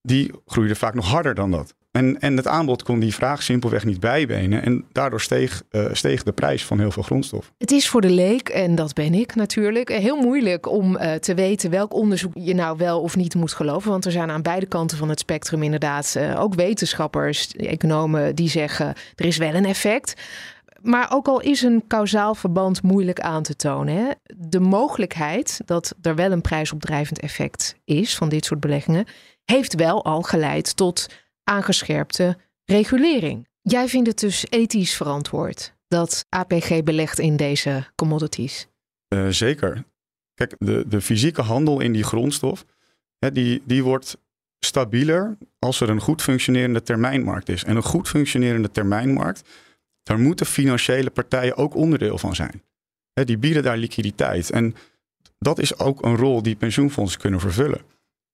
die 0.02 0.32
groeide 0.46 0.74
vaak 0.74 0.94
nog 0.94 1.06
harder 1.06 1.34
dan 1.34 1.50
dat. 1.50 1.74
En, 1.90 2.20
en 2.20 2.36
het 2.36 2.46
aanbod 2.46 2.82
kon 2.82 3.00
die 3.00 3.14
vraag 3.14 3.42
simpelweg 3.42 3.84
niet 3.84 4.00
bijbenen. 4.00 4.62
En 4.62 4.84
daardoor 4.92 5.20
steeg, 5.20 5.62
uh, 5.70 5.86
steeg 5.92 6.22
de 6.22 6.32
prijs 6.32 6.64
van 6.64 6.78
heel 6.78 6.90
veel 6.90 7.02
grondstof. 7.02 7.52
Het 7.58 7.70
is 7.70 7.88
voor 7.88 8.00
de 8.00 8.10
leek, 8.10 8.48
en 8.48 8.74
dat 8.74 8.92
ben 8.94 9.14
ik 9.14 9.34
natuurlijk, 9.34 9.88
heel 9.88 10.16
moeilijk 10.16 10.68
om 10.68 10.96
uh, 10.96 11.12
te 11.12 11.34
weten 11.34 11.70
welk 11.70 11.94
onderzoek 11.94 12.32
je 12.34 12.54
nou 12.54 12.76
wel 12.76 13.00
of 13.00 13.16
niet 13.16 13.34
moet 13.34 13.52
geloven. 13.52 13.90
Want 13.90 14.04
er 14.04 14.12
zijn 14.12 14.30
aan 14.30 14.42
beide 14.42 14.66
kanten 14.66 14.98
van 14.98 15.08
het 15.08 15.18
spectrum 15.18 15.62
inderdaad 15.62 16.18
ook 16.36 16.54
wetenschappers, 16.54 17.52
economen, 17.52 18.34
die 18.34 18.48
zeggen 18.48 18.94
er 19.14 19.24
is 19.24 19.36
wel 19.36 19.54
een 19.54 19.66
effect. 19.66 20.14
Maar 20.82 21.12
ook 21.12 21.26
al 21.26 21.40
is 21.40 21.62
een 21.62 21.84
kausaal 21.86 22.34
verband 22.34 22.82
moeilijk 22.82 23.20
aan 23.20 23.42
te 23.42 23.56
tonen, 23.56 23.96
hè, 23.96 24.10
de 24.36 24.60
mogelijkheid 24.60 25.60
dat 25.64 25.94
er 26.02 26.14
wel 26.14 26.32
een 26.32 26.40
prijsopdrijvend 26.40 27.18
effect 27.18 27.76
is 27.84 28.16
van 28.16 28.28
dit 28.28 28.44
soort 28.44 28.60
beleggingen, 28.60 29.04
heeft 29.44 29.74
wel 29.74 30.04
al 30.04 30.22
geleid 30.22 30.76
tot 30.76 31.06
aangescherpte 31.50 32.36
regulering. 32.64 33.48
Jij 33.62 33.88
vindt 33.88 34.08
het 34.08 34.18
dus 34.18 34.46
ethisch 34.48 34.96
verantwoord 34.96 35.74
dat 35.88 36.26
APG 36.28 36.82
belegt 36.82 37.18
in 37.18 37.36
deze 37.36 37.86
commodities? 37.94 38.68
Uh, 39.14 39.28
zeker. 39.28 39.84
Kijk, 40.34 40.54
de, 40.58 40.84
de 40.88 41.00
fysieke 41.00 41.42
handel 41.42 41.80
in 41.80 41.92
die 41.92 42.02
grondstof, 42.02 42.64
hè, 43.18 43.32
die, 43.32 43.62
die 43.64 43.84
wordt 43.84 44.16
stabieler 44.58 45.36
als 45.58 45.80
er 45.80 45.88
een 45.88 46.00
goed 46.00 46.22
functionerende 46.22 46.82
termijnmarkt 46.82 47.48
is. 47.48 47.64
En 47.64 47.76
een 47.76 47.82
goed 47.82 48.08
functionerende 48.08 48.70
termijnmarkt, 48.70 49.48
daar 50.02 50.18
moeten 50.18 50.46
financiële 50.46 51.10
partijen 51.10 51.56
ook 51.56 51.74
onderdeel 51.74 52.18
van 52.18 52.34
zijn. 52.34 52.62
Hè, 53.12 53.24
die 53.24 53.38
bieden 53.38 53.62
daar 53.62 53.76
liquiditeit. 53.76 54.50
En 54.50 54.74
dat 55.38 55.58
is 55.58 55.78
ook 55.78 56.04
een 56.04 56.16
rol 56.16 56.42
die 56.42 56.56
pensioenfondsen 56.56 57.20
kunnen 57.20 57.40
vervullen. 57.40 57.80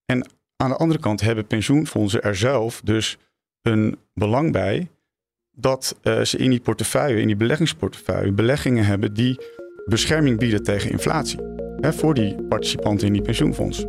En 0.05 0.27
aan 0.57 0.71
de 0.71 0.77
andere 0.77 1.01
kant 1.01 1.21
hebben 1.21 1.47
pensioenfondsen 1.47 2.23
er 2.23 2.37
zelf 2.37 2.81
dus 2.85 3.19
een 3.63 3.99
belang 4.15 4.53
bij 4.53 4.89
dat 5.53 5.97
uh, 6.03 6.21
ze 6.21 6.39
in 6.39 6.51
die 6.51 6.61
portefeuille, 6.61 7.21
in 7.21 7.27
die 7.27 7.37
beleggingsportefeuille, 7.37 8.33
beleggingen 8.33 8.85
hebben 8.85 9.15
die 9.15 9.41
bescherming 9.85 10.39
bieden 10.39 10.63
tegen 10.63 10.91
inflatie. 10.91 11.39
Hè, 11.81 11.93
voor 11.93 12.15
die 12.15 12.43
participanten 12.43 13.07
in 13.07 13.13
die 13.13 13.23
pensioenfondsen. 13.23 13.89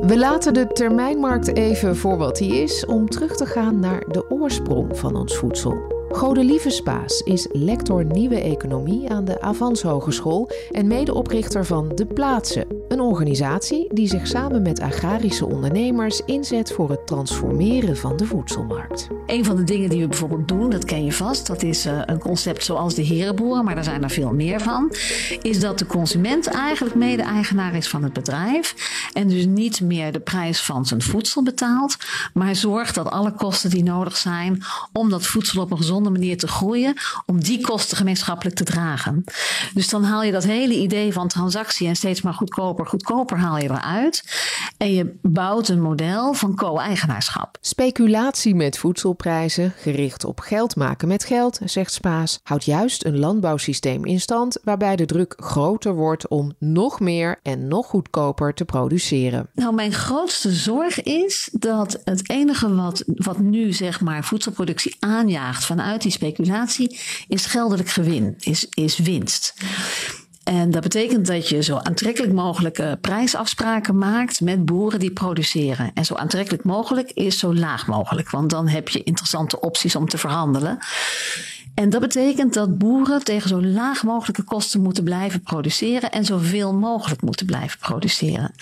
We 0.00 0.18
laten 0.18 0.54
de 0.54 0.66
termijnmarkt 0.66 1.56
even 1.56 1.96
voor 1.96 2.16
wat 2.16 2.36
die 2.36 2.54
is 2.54 2.86
om 2.86 3.08
terug 3.08 3.36
te 3.36 3.46
gaan 3.46 3.80
naar 3.80 4.04
de 4.08 4.30
oorsprong 4.30 4.98
van 4.98 5.16
ons 5.16 5.36
voedsel. 5.36 5.97
Godelieve 6.10 6.70
Spaas 6.70 7.20
is 7.20 7.46
lector 7.52 8.04
Nieuwe 8.04 8.40
Economie 8.40 9.10
aan 9.10 9.24
de 9.24 9.40
Avans 9.40 9.82
Hogeschool 9.82 10.50
en 10.70 10.86
medeoprichter 10.86 11.64
van 11.64 11.92
De 11.94 12.06
Plaatsen, 12.06 12.66
een 12.88 13.00
organisatie 13.00 13.94
die 13.94 14.08
zich 14.08 14.26
samen 14.26 14.62
met 14.62 14.80
agrarische 14.80 15.46
ondernemers 15.46 16.20
inzet 16.20 16.72
voor 16.72 16.90
het 16.90 17.06
transformeren 17.06 17.96
van 17.96 18.16
de 18.16 18.24
voedselmarkt. 18.24 19.06
Een 19.26 19.44
van 19.44 19.56
de 19.56 19.64
dingen 19.64 19.90
die 19.90 20.00
we 20.00 20.08
bijvoorbeeld 20.08 20.48
doen, 20.48 20.70
dat 20.70 20.84
ken 20.84 21.04
je 21.04 21.12
vast, 21.12 21.46
dat 21.46 21.62
is 21.62 21.86
uh, 21.86 22.00
een 22.06 22.18
concept 22.18 22.64
zoals 22.64 22.94
de 22.94 23.02
herenboeren, 23.02 23.64
maar 23.64 23.74
daar 23.74 23.84
zijn 23.84 24.02
er 24.02 24.10
veel 24.10 24.32
meer 24.32 24.60
van, 24.60 24.92
is 25.42 25.60
dat 25.60 25.78
de 25.78 25.86
consument 25.86 26.46
eigenlijk 26.46 26.94
mede-eigenaar 26.94 27.74
is 27.74 27.88
van 27.88 28.02
het 28.02 28.12
bedrijf 28.12 28.74
en 29.12 29.28
dus 29.28 29.46
niet 29.46 29.80
meer 29.80 30.12
de 30.12 30.20
prijs 30.20 30.62
van 30.62 30.86
zijn 30.86 31.02
voedsel 31.02 31.42
betaalt, 31.42 31.96
maar 32.34 32.56
zorgt 32.56 32.94
dat 32.94 33.10
alle 33.10 33.32
kosten 33.32 33.70
die 33.70 33.82
nodig 33.82 34.16
zijn 34.16 34.62
om 34.92 35.10
dat 35.10 35.26
voedsel 35.26 35.62
op 35.62 35.70
een 35.70 35.82
gezonde 35.98 36.18
manier 36.18 36.38
te 36.38 36.48
groeien, 36.48 36.94
om 37.26 37.40
die 37.42 37.60
kosten 37.60 37.96
gemeenschappelijk 37.96 38.56
te 38.56 38.64
dragen. 38.64 39.24
Dus 39.74 39.88
dan 39.88 40.04
haal 40.04 40.22
je 40.22 40.32
dat 40.32 40.44
hele 40.44 40.74
idee 40.74 41.12
van 41.12 41.28
transactie 41.28 41.88
en 41.88 41.96
steeds 41.96 42.22
maar 42.22 42.34
goedkoper, 42.34 42.86
goedkoper 42.86 43.38
haal 43.38 43.58
je 43.58 43.70
eruit. 43.70 44.24
En 44.76 44.92
je 44.92 45.18
bouwt 45.22 45.68
een 45.68 45.80
model 45.80 46.32
van 46.34 46.54
co-eigenaarschap. 46.54 47.58
Speculatie 47.60 48.54
met 48.54 48.78
voedselprijzen, 48.78 49.72
gericht 49.76 50.24
op 50.24 50.40
geld 50.40 50.76
maken 50.76 51.08
met 51.08 51.24
geld, 51.24 51.60
zegt 51.64 51.92
Spaas, 51.92 52.40
houdt 52.42 52.64
juist 52.64 53.04
een 53.04 53.18
landbouwsysteem 53.18 54.04
in 54.04 54.20
stand 54.20 54.58
waarbij 54.64 54.96
de 54.96 55.06
druk 55.06 55.34
groter 55.36 55.94
wordt 55.94 56.28
om 56.28 56.52
nog 56.58 57.00
meer 57.00 57.40
en 57.42 57.68
nog 57.68 57.86
goedkoper 57.86 58.54
te 58.54 58.64
produceren. 58.64 59.48
Nou, 59.54 59.74
mijn 59.74 59.92
grootste 59.92 60.50
zorg 60.50 61.02
is 61.02 61.48
dat 61.52 62.00
het 62.04 62.30
enige 62.30 62.74
wat, 62.74 63.02
wat 63.06 63.38
nu 63.38 63.72
zeg 63.72 64.00
maar 64.00 64.24
voedselproductie 64.24 64.96
aanjaagt 64.98 65.64
vanuit 65.64 65.87
uit 65.88 66.02
die 66.02 66.12
speculatie 66.12 66.98
is 67.28 67.46
geldelijk 67.46 67.88
gewin, 67.88 68.34
is, 68.38 68.66
is 68.70 68.98
winst. 68.98 69.54
En 70.44 70.70
dat 70.70 70.82
betekent 70.82 71.26
dat 71.26 71.48
je 71.48 71.62
zo 71.62 71.76
aantrekkelijk 71.76 72.32
mogelijke 72.32 72.98
prijsafspraken 73.00 73.98
maakt 73.98 74.40
met 74.40 74.64
boeren 74.64 74.98
die 74.98 75.12
produceren. 75.12 75.90
En 75.94 76.04
zo 76.04 76.14
aantrekkelijk 76.14 76.64
mogelijk 76.64 77.10
is 77.10 77.38
zo 77.38 77.54
laag 77.54 77.86
mogelijk, 77.86 78.30
want 78.30 78.50
dan 78.50 78.68
heb 78.68 78.88
je 78.88 79.02
interessante 79.02 79.60
opties 79.60 79.96
om 79.96 80.08
te 80.08 80.18
verhandelen. 80.18 80.78
En 81.78 81.90
dat 81.90 82.00
betekent 82.00 82.54
dat 82.54 82.78
boeren 82.78 83.24
tegen 83.24 83.48
zo 83.48 83.62
laag 83.62 84.02
mogelijke 84.02 84.42
kosten 84.42 84.80
moeten 84.80 85.04
blijven 85.04 85.42
produceren 85.42 86.10
en 86.10 86.24
zoveel 86.24 86.74
mogelijk 86.74 87.22
moeten 87.22 87.46
blijven 87.46 87.78
produceren. 87.78 88.54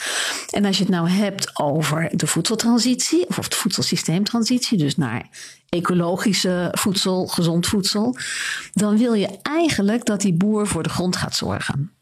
En 0.51 0.65
als 0.65 0.77
je 0.77 0.83
het 0.83 0.93
nou 0.93 1.09
hebt 1.09 1.59
over 1.59 2.09
de 2.13 2.27
voedseltransitie, 2.27 3.27
of 3.37 3.49
de 3.49 3.57
voedselsysteemtransitie, 3.57 4.79
dus 4.79 4.97
naar 4.97 5.29
ecologische 5.69 6.69
voedsel, 6.73 7.27
gezond 7.27 7.67
voedsel, 7.67 8.17
dan 8.73 8.99
wil 8.99 9.15
je 9.15 9.39
eigenlijk 9.43 10.05
dat 10.05 10.21
die 10.21 10.35
boer 10.35 10.67
voor 10.67 10.83
de 10.83 10.89
grond 10.89 11.17
gaat 11.17 11.37
zorgen. 11.37 11.93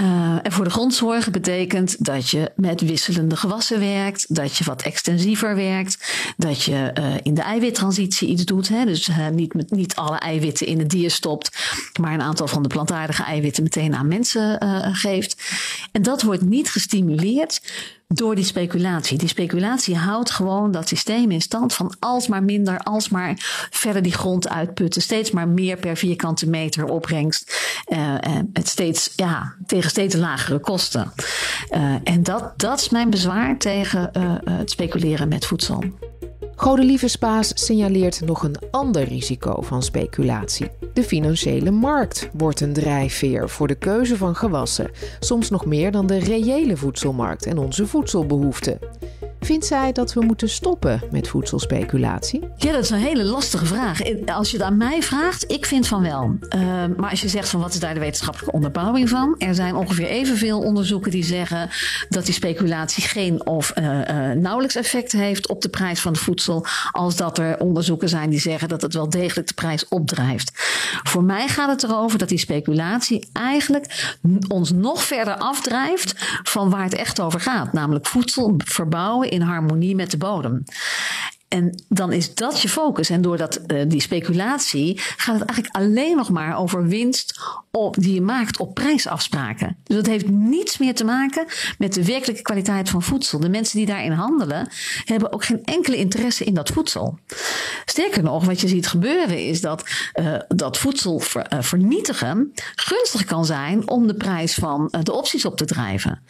Uh, 0.00 0.19
en 0.42 0.52
voor 0.52 0.64
de 0.64 0.70
grond 0.70 0.94
zorgen 0.94 1.32
betekent 1.32 2.04
dat 2.04 2.28
je 2.28 2.52
met 2.56 2.80
wisselende 2.80 3.36
gewassen 3.36 3.80
werkt, 3.80 4.34
dat 4.34 4.56
je 4.56 4.64
wat 4.64 4.82
extensiever 4.82 5.56
werkt, 5.56 6.12
dat 6.36 6.62
je 6.62 6.90
uh, 6.98 7.14
in 7.22 7.34
de 7.34 7.42
eiwittransitie 7.42 8.28
iets 8.28 8.44
doet. 8.44 8.68
Hè? 8.68 8.84
Dus 8.84 9.08
uh, 9.08 9.28
niet, 9.28 9.54
met, 9.54 9.70
niet 9.70 9.94
alle 9.94 10.18
eiwitten 10.18 10.66
in 10.66 10.78
het 10.78 10.90
dier 10.90 11.10
stopt, 11.10 11.58
maar 12.00 12.14
een 12.14 12.22
aantal 12.22 12.48
van 12.48 12.62
de 12.62 12.68
plantaardige 12.68 13.22
eiwitten 13.22 13.62
meteen 13.62 13.94
aan 13.94 14.08
mensen 14.08 14.58
geeft. 14.96 15.42
En 15.92 16.02
dat 16.02 16.22
wordt 16.22 16.42
niet 16.42 16.70
gestimuleerd 16.70 17.60
door 18.14 18.34
die 18.34 18.44
speculatie. 18.44 19.18
Die 19.18 19.28
speculatie 19.28 19.96
houdt 19.96 20.30
gewoon 20.30 20.70
dat 20.70 20.88
systeem 20.88 21.30
in 21.30 21.40
stand 21.40 21.74
van 21.74 21.94
alsmaar 21.98 22.42
minder, 22.42 22.78
alsmaar 22.78 23.34
verder 23.70 24.02
die 24.02 24.12
grond 24.12 24.48
uitputten, 24.48 25.02
steeds 25.02 25.30
maar 25.30 25.48
meer 25.48 25.76
per 25.76 25.96
vierkante 25.96 26.48
meter 26.48 26.84
opbrengst. 26.84 27.52
Uh, 27.86 28.14
het 28.52 28.68
steeds, 28.68 29.12
ja, 29.16 29.54
tegen 29.66 29.90
steeds 29.90 30.14
lagere 30.14 30.58
kosten. 30.58 31.12
Uh, 31.70 31.94
en 32.04 32.22
dat, 32.22 32.52
dat 32.56 32.80
is 32.80 32.88
mijn 32.88 33.10
bezwaar 33.10 33.58
tegen 33.58 34.10
uh, 34.16 34.34
het 34.44 34.70
speculeren 34.70 35.28
met 35.28 35.46
voedsel. 35.46 35.84
Godelieve 36.60 37.08
Spaas 37.08 37.52
signaleert 37.54 38.20
nog 38.20 38.42
een 38.42 38.56
ander 38.70 39.04
risico 39.04 39.62
van 39.62 39.82
speculatie. 39.82 40.70
De 40.92 41.02
financiële 41.02 41.70
markt 41.70 42.28
wordt 42.32 42.60
een 42.60 42.72
drijfveer 42.72 43.48
voor 43.48 43.68
de 43.68 43.74
keuze 43.74 44.16
van 44.16 44.34
gewassen, 44.34 44.90
soms 45.20 45.50
nog 45.50 45.66
meer 45.66 45.92
dan 45.92 46.06
de 46.06 46.18
reële 46.18 46.76
voedselmarkt 46.76 47.46
en 47.46 47.58
onze 47.58 47.86
voedselbehoeften. 47.86 48.78
Vindt 49.40 49.66
zij 49.66 49.92
dat 49.92 50.12
we 50.12 50.20
moeten 50.20 50.48
stoppen 50.48 51.02
met 51.10 51.28
voedselspeculatie? 51.28 52.48
Ja, 52.56 52.72
dat 52.72 52.82
is 52.82 52.90
een 52.90 52.98
hele 52.98 53.24
lastige 53.24 53.66
vraag. 53.66 54.00
Als 54.26 54.50
je 54.50 54.56
het 54.56 54.66
aan 54.66 54.76
mij 54.76 55.02
vraagt, 55.02 55.50
ik 55.50 55.66
vind 55.66 55.86
van 55.86 56.02
wel. 56.02 56.38
Uh, 56.54 56.62
maar 56.96 57.10
als 57.10 57.20
je 57.20 57.28
zegt 57.28 57.48
van 57.48 57.60
wat 57.60 57.72
is 57.72 57.80
daar 57.80 57.94
de 57.94 58.00
wetenschappelijke 58.00 58.54
onderbouwing 58.54 59.08
van? 59.08 59.34
Er 59.38 59.54
zijn 59.54 59.74
ongeveer 59.74 60.06
evenveel 60.06 60.60
onderzoeken 60.60 61.10
die 61.10 61.24
zeggen 61.24 61.70
dat 62.08 62.24
die 62.24 62.34
speculatie 62.34 63.02
geen 63.02 63.46
of 63.46 63.72
uh, 63.78 63.84
uh, 63.84 64.30
nauwelijks 64.30 64.76
effect 64.76 65.12
heeft 65.12 65.48
op 65.48 65.62
de 65.62 65.68
prijs 65.68 66.00
van 66.00 66.12
het 66.12 66.20
voedsel. 66.20 66.66
Als 66.90 67.16
dat 67.16 67.38
er 67.38 67.58
onderzoeken 67.58 68.08
zijn 68.08 68.30
die 68.30 68.40
zeggen 68.40 68.68
dat 68.68 68.82
het 68.82 68.94
wel 68.94 69.10
degelijk 69.10 69.48
de 69.48 69.54
prijs 69.54 69.88
opdrijft. 69.88 70.52
Voor 71.02 71.24
mij 71.24 71.48
gaat 71.48 71.70
het 71.70 71.82
erover 71.82 72.18
dat 72.18 72.28
die 72.28 72.38
speculatie 72.38 73.28
eigenlijk 73.32 74.18
ons 74.48 74.72
nog 74.72 75.02
verder 75.02 75.36
afdrijft 75.36 76.14
van 76.42 76.70
waar 76.70 76.84
het 76.84 76.94
echt 76.94 77.20
over 77.20 77.40
gaat. 77.40 77.72
Namelijk 77.72 78.06
voedsel 78.06 78.54
verbouwen 78.56 79.29
in 79.30 79.40
harmonie 79.40 79.94
met 79.94 80.10
de 80.10 80.16
bodem. 80.16 80.64
En 81.50 81.82
dan 81.88 82.12
is 82.12 82.34
dat 82.34 82.60
je 82.60 82.68
focus. 82.68 83.10
En 83.10 83.22
door 83.22 83.36
dat, 83.36 83.60
uh, 83.66 83.82
die 83.86 84.00
speculatie 84.00 85.00
gaat 85.16 85.38
het 85.38 85.48
eigenlijk 85.48 85.76
alleen 85.76 86.16
nog 86.16 86.30
maar 86.30 86.56
over 86.56 86.86
winst 86.86 87.40
op, 87.70 87.96
die 87.98 88.14
je 88.14 88.20
maakt 88.20 88.58
op 88.58 88.74
prijsafspraken. 88.74 89.76
Dus 89.84 89.96
dat 89.96 90.06
heeft 90.06 90.28
niets 90.28 90.78
meer 90.78 90.94
te 90.94 91.04
maken 91.04 91.46
met 91.78 91.94
de 91.94 92.04
werkelijke 92.04 92.42
kwaliteit 92.42 92.88
van 92.88 93.02
voedsel. 93.02 93.40
De 93.40 93.48
mensen 93.48 93.76
die 93.76 93.86
daarin 93.86 94.12
handelen, 94.12 94.68
hebben 95.04 95.32
ook 95.32 95.44
geen 95.44 95.64
enkele 95.64 95.96
interesse 95.96 96.44
in 96.44 96.54
dat 96.54 96.68
voedsel. 96.68 97.18
Sterker 97.84 98.22
nog, 98.22 98.44
wat 98.44 98.60
je 98.60 98.68
ziet 98.68 98.86
gebeuren 98.86 99.46
is 99.46 99.60
dat, 99.60 99.84
uh, 100.14 100.38
dat 100.48 100.78
voedsel 100.78 101.22
uh, 101.36 101.42
vernietigen 101.60 102.52
gunstig 102.74 103.24
kan 103.24 103.44
zijn 103.44 103.88
om 103.88 104.06
de 104.06 104.14
prijs 104.14 104.54
van 104.54 104.92
de 105.02 105.12
opties 105.12 105.44
op 105.44 105.56
te 105.56 105.64
drijven. 105.64 106.22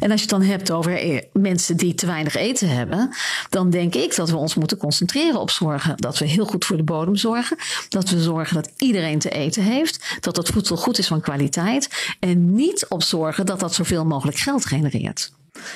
En 0.00 0.10
als 0.10 0.22
je 0.22 0.26
het 0.26 0.38
dan 0.38 0.42
hebt 0.42 0.70
over 0.70 1.24
mensen 1.32 1.76
die 1.76 1.94
te 1.94 2.06
weinig 2.06 2.34
eten 2.34 2.68
hebben, 2.68 3.10
dan 3.48 3.70
denk 3.70 3.94
ik 3.94 4.16
dat 4.16 4.30
we 4.30 4.36
ons 4.36 4.54
moeten 4.54 4.66
concentreren 4.76 5.40
op 5.40 5.50
zorgen 5.50 5.96
dat 5.96 6.18
we 6.18 6.26
heel 6.26 6.46
goed 6.46 6.64
voor 6.64 6.76
de 6.76 6.82
bodem 6.82 7.16
zorgen. 7.16 7.56
Dat 7.88 8.10
we 8.10 8.22
zorgen 8.22 8.54
dat 8.54 8.70
iedereen 8.76 9.18
te 9.18 9.30
eten 9.30 9.62
heeft. 9.62 10.16
Dat 10.20 10.34
dat 10.34 10.48
voedsel 10.48 10.76
goed 10.76 10.98
is 10.98 11.06
van 11.06 11.20
kwaliteit. 11.20 12.14
En 12.20 12.54
niet 12.54 12.86
op 12.88 13.02
zorgen 13.02 13.46
dat 13.46 13.60
dat 13.60 13.74
zoveel 13.74 14.04
mogelijk 14.04 14.38
geld 14.38 14.66
genereert. 14.66 15.30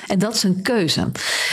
En 0.07 0.19
dat 0.19 0.35
is 0.35 0.43
een 0.43 0.61
keuze. 0.61 1.11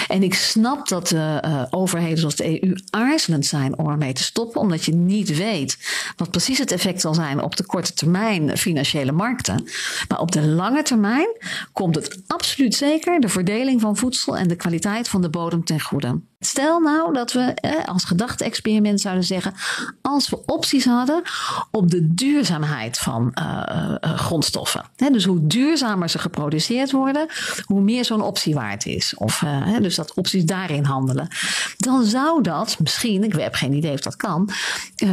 En 0.09 0.23
ik 0.23 0.35
snap 0.35 0.89
dat 0.89 1.09
de 1.09 1.43
uh, 1.45 1.65
overheden 1.71 2.19
zoals 2.19 2.37
de 2.37 2.65
EU 2.65 2.75
aarzelend 2.91 3.47
zijn 3.47 3.79
om 3.79 3.89
ermee 3.89 4.13
te 4.13 4.23
stoppen, 4.23 4.61
omdat 4.61 4.85
je 4.85 4.95
niet 4.95 5.37
weet 5.37 5.79
wat 6.17 6.31
precies 6.31 6.59
het 6.59 6.73
effect 6.73 7.01
zal 7.01 7.15
zijn 7.15 7.43
op 7.43 7.57
de 7.57 7.67
korte 7.67 7.93
termijn 7.93 8.59
financiële 8.59 9.13
markten. 9.13 9.65
Maar 10.09 10.21
op 10.21 10.33
de 10.33 10.47
lange 10.47 10.83
termijn 10.83 11.37
komt 11.73 11.95
het 11.95 12.23
absoluut 12.27 12.75
zeker 12.75 13.21
de 13.21 13.29
verdeling 13.29 13.81
van 13.81 13.97
voedsel 13.97 14.37
en 14.37 14.49
de 14.49 14.57
kwaliteit 14.57 15.09
van 15.09 15.23
de 15.23 15.31
bodem 15.31 15.65
ten 15.65 15.81
goede. 15.81 16.21
Stel 16.43 16.81
nou 16.81 17.13
dat 17.13 17.33
we 17.33 17.41
eh, 17.41 17.85
als 17.85 18.05
gedachte-experiment 18.05 19.01
zouden 19.01 19.25
zeggen: 19.25 19.55
als 20.03 20.31
we 20.31 20.43
opties 20.47 20.85
hadden 20.85 21.23
op 21.71 21.91
de 21.91 22.15
duurzaamheid 22.15 22.99
van 22.99 23.35
uh, 23.39 23.63
uh, 24.05 24.19
grondstoffen. 24.19 24.85
Hè, 24.97 25.11
dus 25.11 25.25
hoe 25.25 25.47
duurzamer 25.47 26.11
ze 26.11 26.19
geproduceerd 26.19 26.93
worden, 26.93 27.27
hoe 27.65 27.81
meer 27.81 28.05
zo'n 28.05 28.23
optie 28.23 28.55
waard 28.55 28.87
is. 28.87 29.15
Of 29.15 29.45
dus 29.81 29.95
dat 29.95 30.15
opties 30.15 30.45
daarin 30.45 30.85
handelen. 30.85 31.29
Dan 31.77 32.05
zou 32.05 32.43
dat 32.43 32.77
misschien, 32.79 33.25
ik 33.25 33.33
heb 33.33 33.55
geen 33.55 33.73
idee 33.73 33.93
of 33.93 34.01
dat 34.01 34.17
kan, 34.17 34.51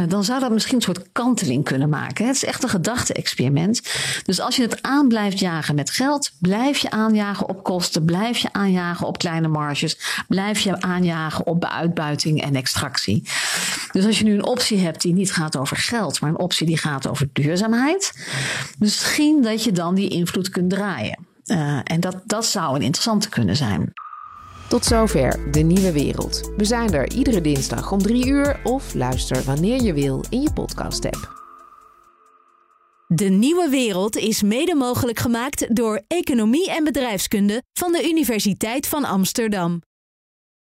dan 0.08 0.24
zou 0.24 0.40
dat 0.40 0.50
misschien 0.50 0.76
een 0.76 0.82
soort 0.82 1.12
kanteling 1.12 1.64
kunnen 1.64 1.88
maken. 1.88 2.26
Het 2.26 2.36
is 2.36 2.44
echt 2.44 2.62
een 2.62 2.68
gedachte-experiment. 2.68 3.82
Dus 4.24 4.40
als 4.40 4.56
je 4.56 4.62
het 4.62 4.82
aan 4.82 5.08
blijft 5.08 5.38
jagen 5.38 5.74
met 5.74 5.90
geld, 5.90 6.32
blijf 6.40 6.78
je 6.78 6.90
aanjagen 6.90 7.48
op 7.48 7.62
kosten, 7.62 8.04
blijf 8.04 8.38
je 8.38 8.52
aanjagen 8.52 9.06
op 9.06 9.18
kleine 9.18 9.48
marges, 9.48 10.24
blijf 10.28 10.60
je 10.60 10.80
aanjagen 10.80 11.17
op 11.44 11.64
uitbuiting 11.64 12.42
en 12.42 12.56
extractie. 12.56 13.28
Dus 13.92 14.06
als 14.06 14.18
je 14.18 14.24
nu 14.24 14.34
een 14.34 14.46
optie 14.46 14.78
hebt 14.78 15.00
die 15.00 15.12
niet 15.12 15.32
gaat 15.32 15.56
over 15.56 15.76
geld, 15.76 16.20
maar 16.20 16.30
een 16.30 16.38
optie 16.38 16.66
die 16.66 16.78
gaat 16.78 17.08
over 17.08 17.28
duurzaamheid, 17.32 18.28
misschien 18.78 19.42
dat 19.42 19.64
je 19.64 19.72
dan 19.72 19.94
die 19.94 20.08
invloed 20.08 20.48
kunt 20.48 20.70
draaien. 20.70 21.26
Uh, 21.44 21.80
en 21.84 22.00
dat, 22.00 22.16
dat 22.24 22.46
zou 22.46 22.74
een 22.74 22.82
interessante 22.82 23.28
kunnen 23.28 23.56
zijn. 23.56 23.92
Tot 24.68 24.84
zover 24.84 25.52
de 25.52 25.60
nieuwe 25.60 25.92
wereld. 25.92 26.50
We 26.56 26.64
zijn 26.64 26.92
er 26.92 27.12
iedere 27.12 27.40
dinsdag 27.40 27.92
om 27.92 27.98
drie 27.98 28.26
uur 28.26 28.60
of 28.62 28.94
luister 28.94 29.42
wanneer 29.42 29.82
je 29.82 29.92
wil 29.92 30.24
in 30.28 30.42
je 30.42 30.52
podcast-app. 30.52 31.36
De 33.06 33.28
nieuwe 33.28 33.68
wereld 33.68 34.16
is 34.16 34.42
mede 34.42 34.74
mogelijk 34.74 35.18
gemaakt 35.18 35.76
door 35.76 36.02
Economie 36.06 36.70
en 36.70 36.84
Bedrijfskunde 36.84 37.62
van 37.72 37.92
de 37.92 38.08
Universiteit 38.08 38.86
van 38.86 39.04
Amsterdam. 39.04 39.80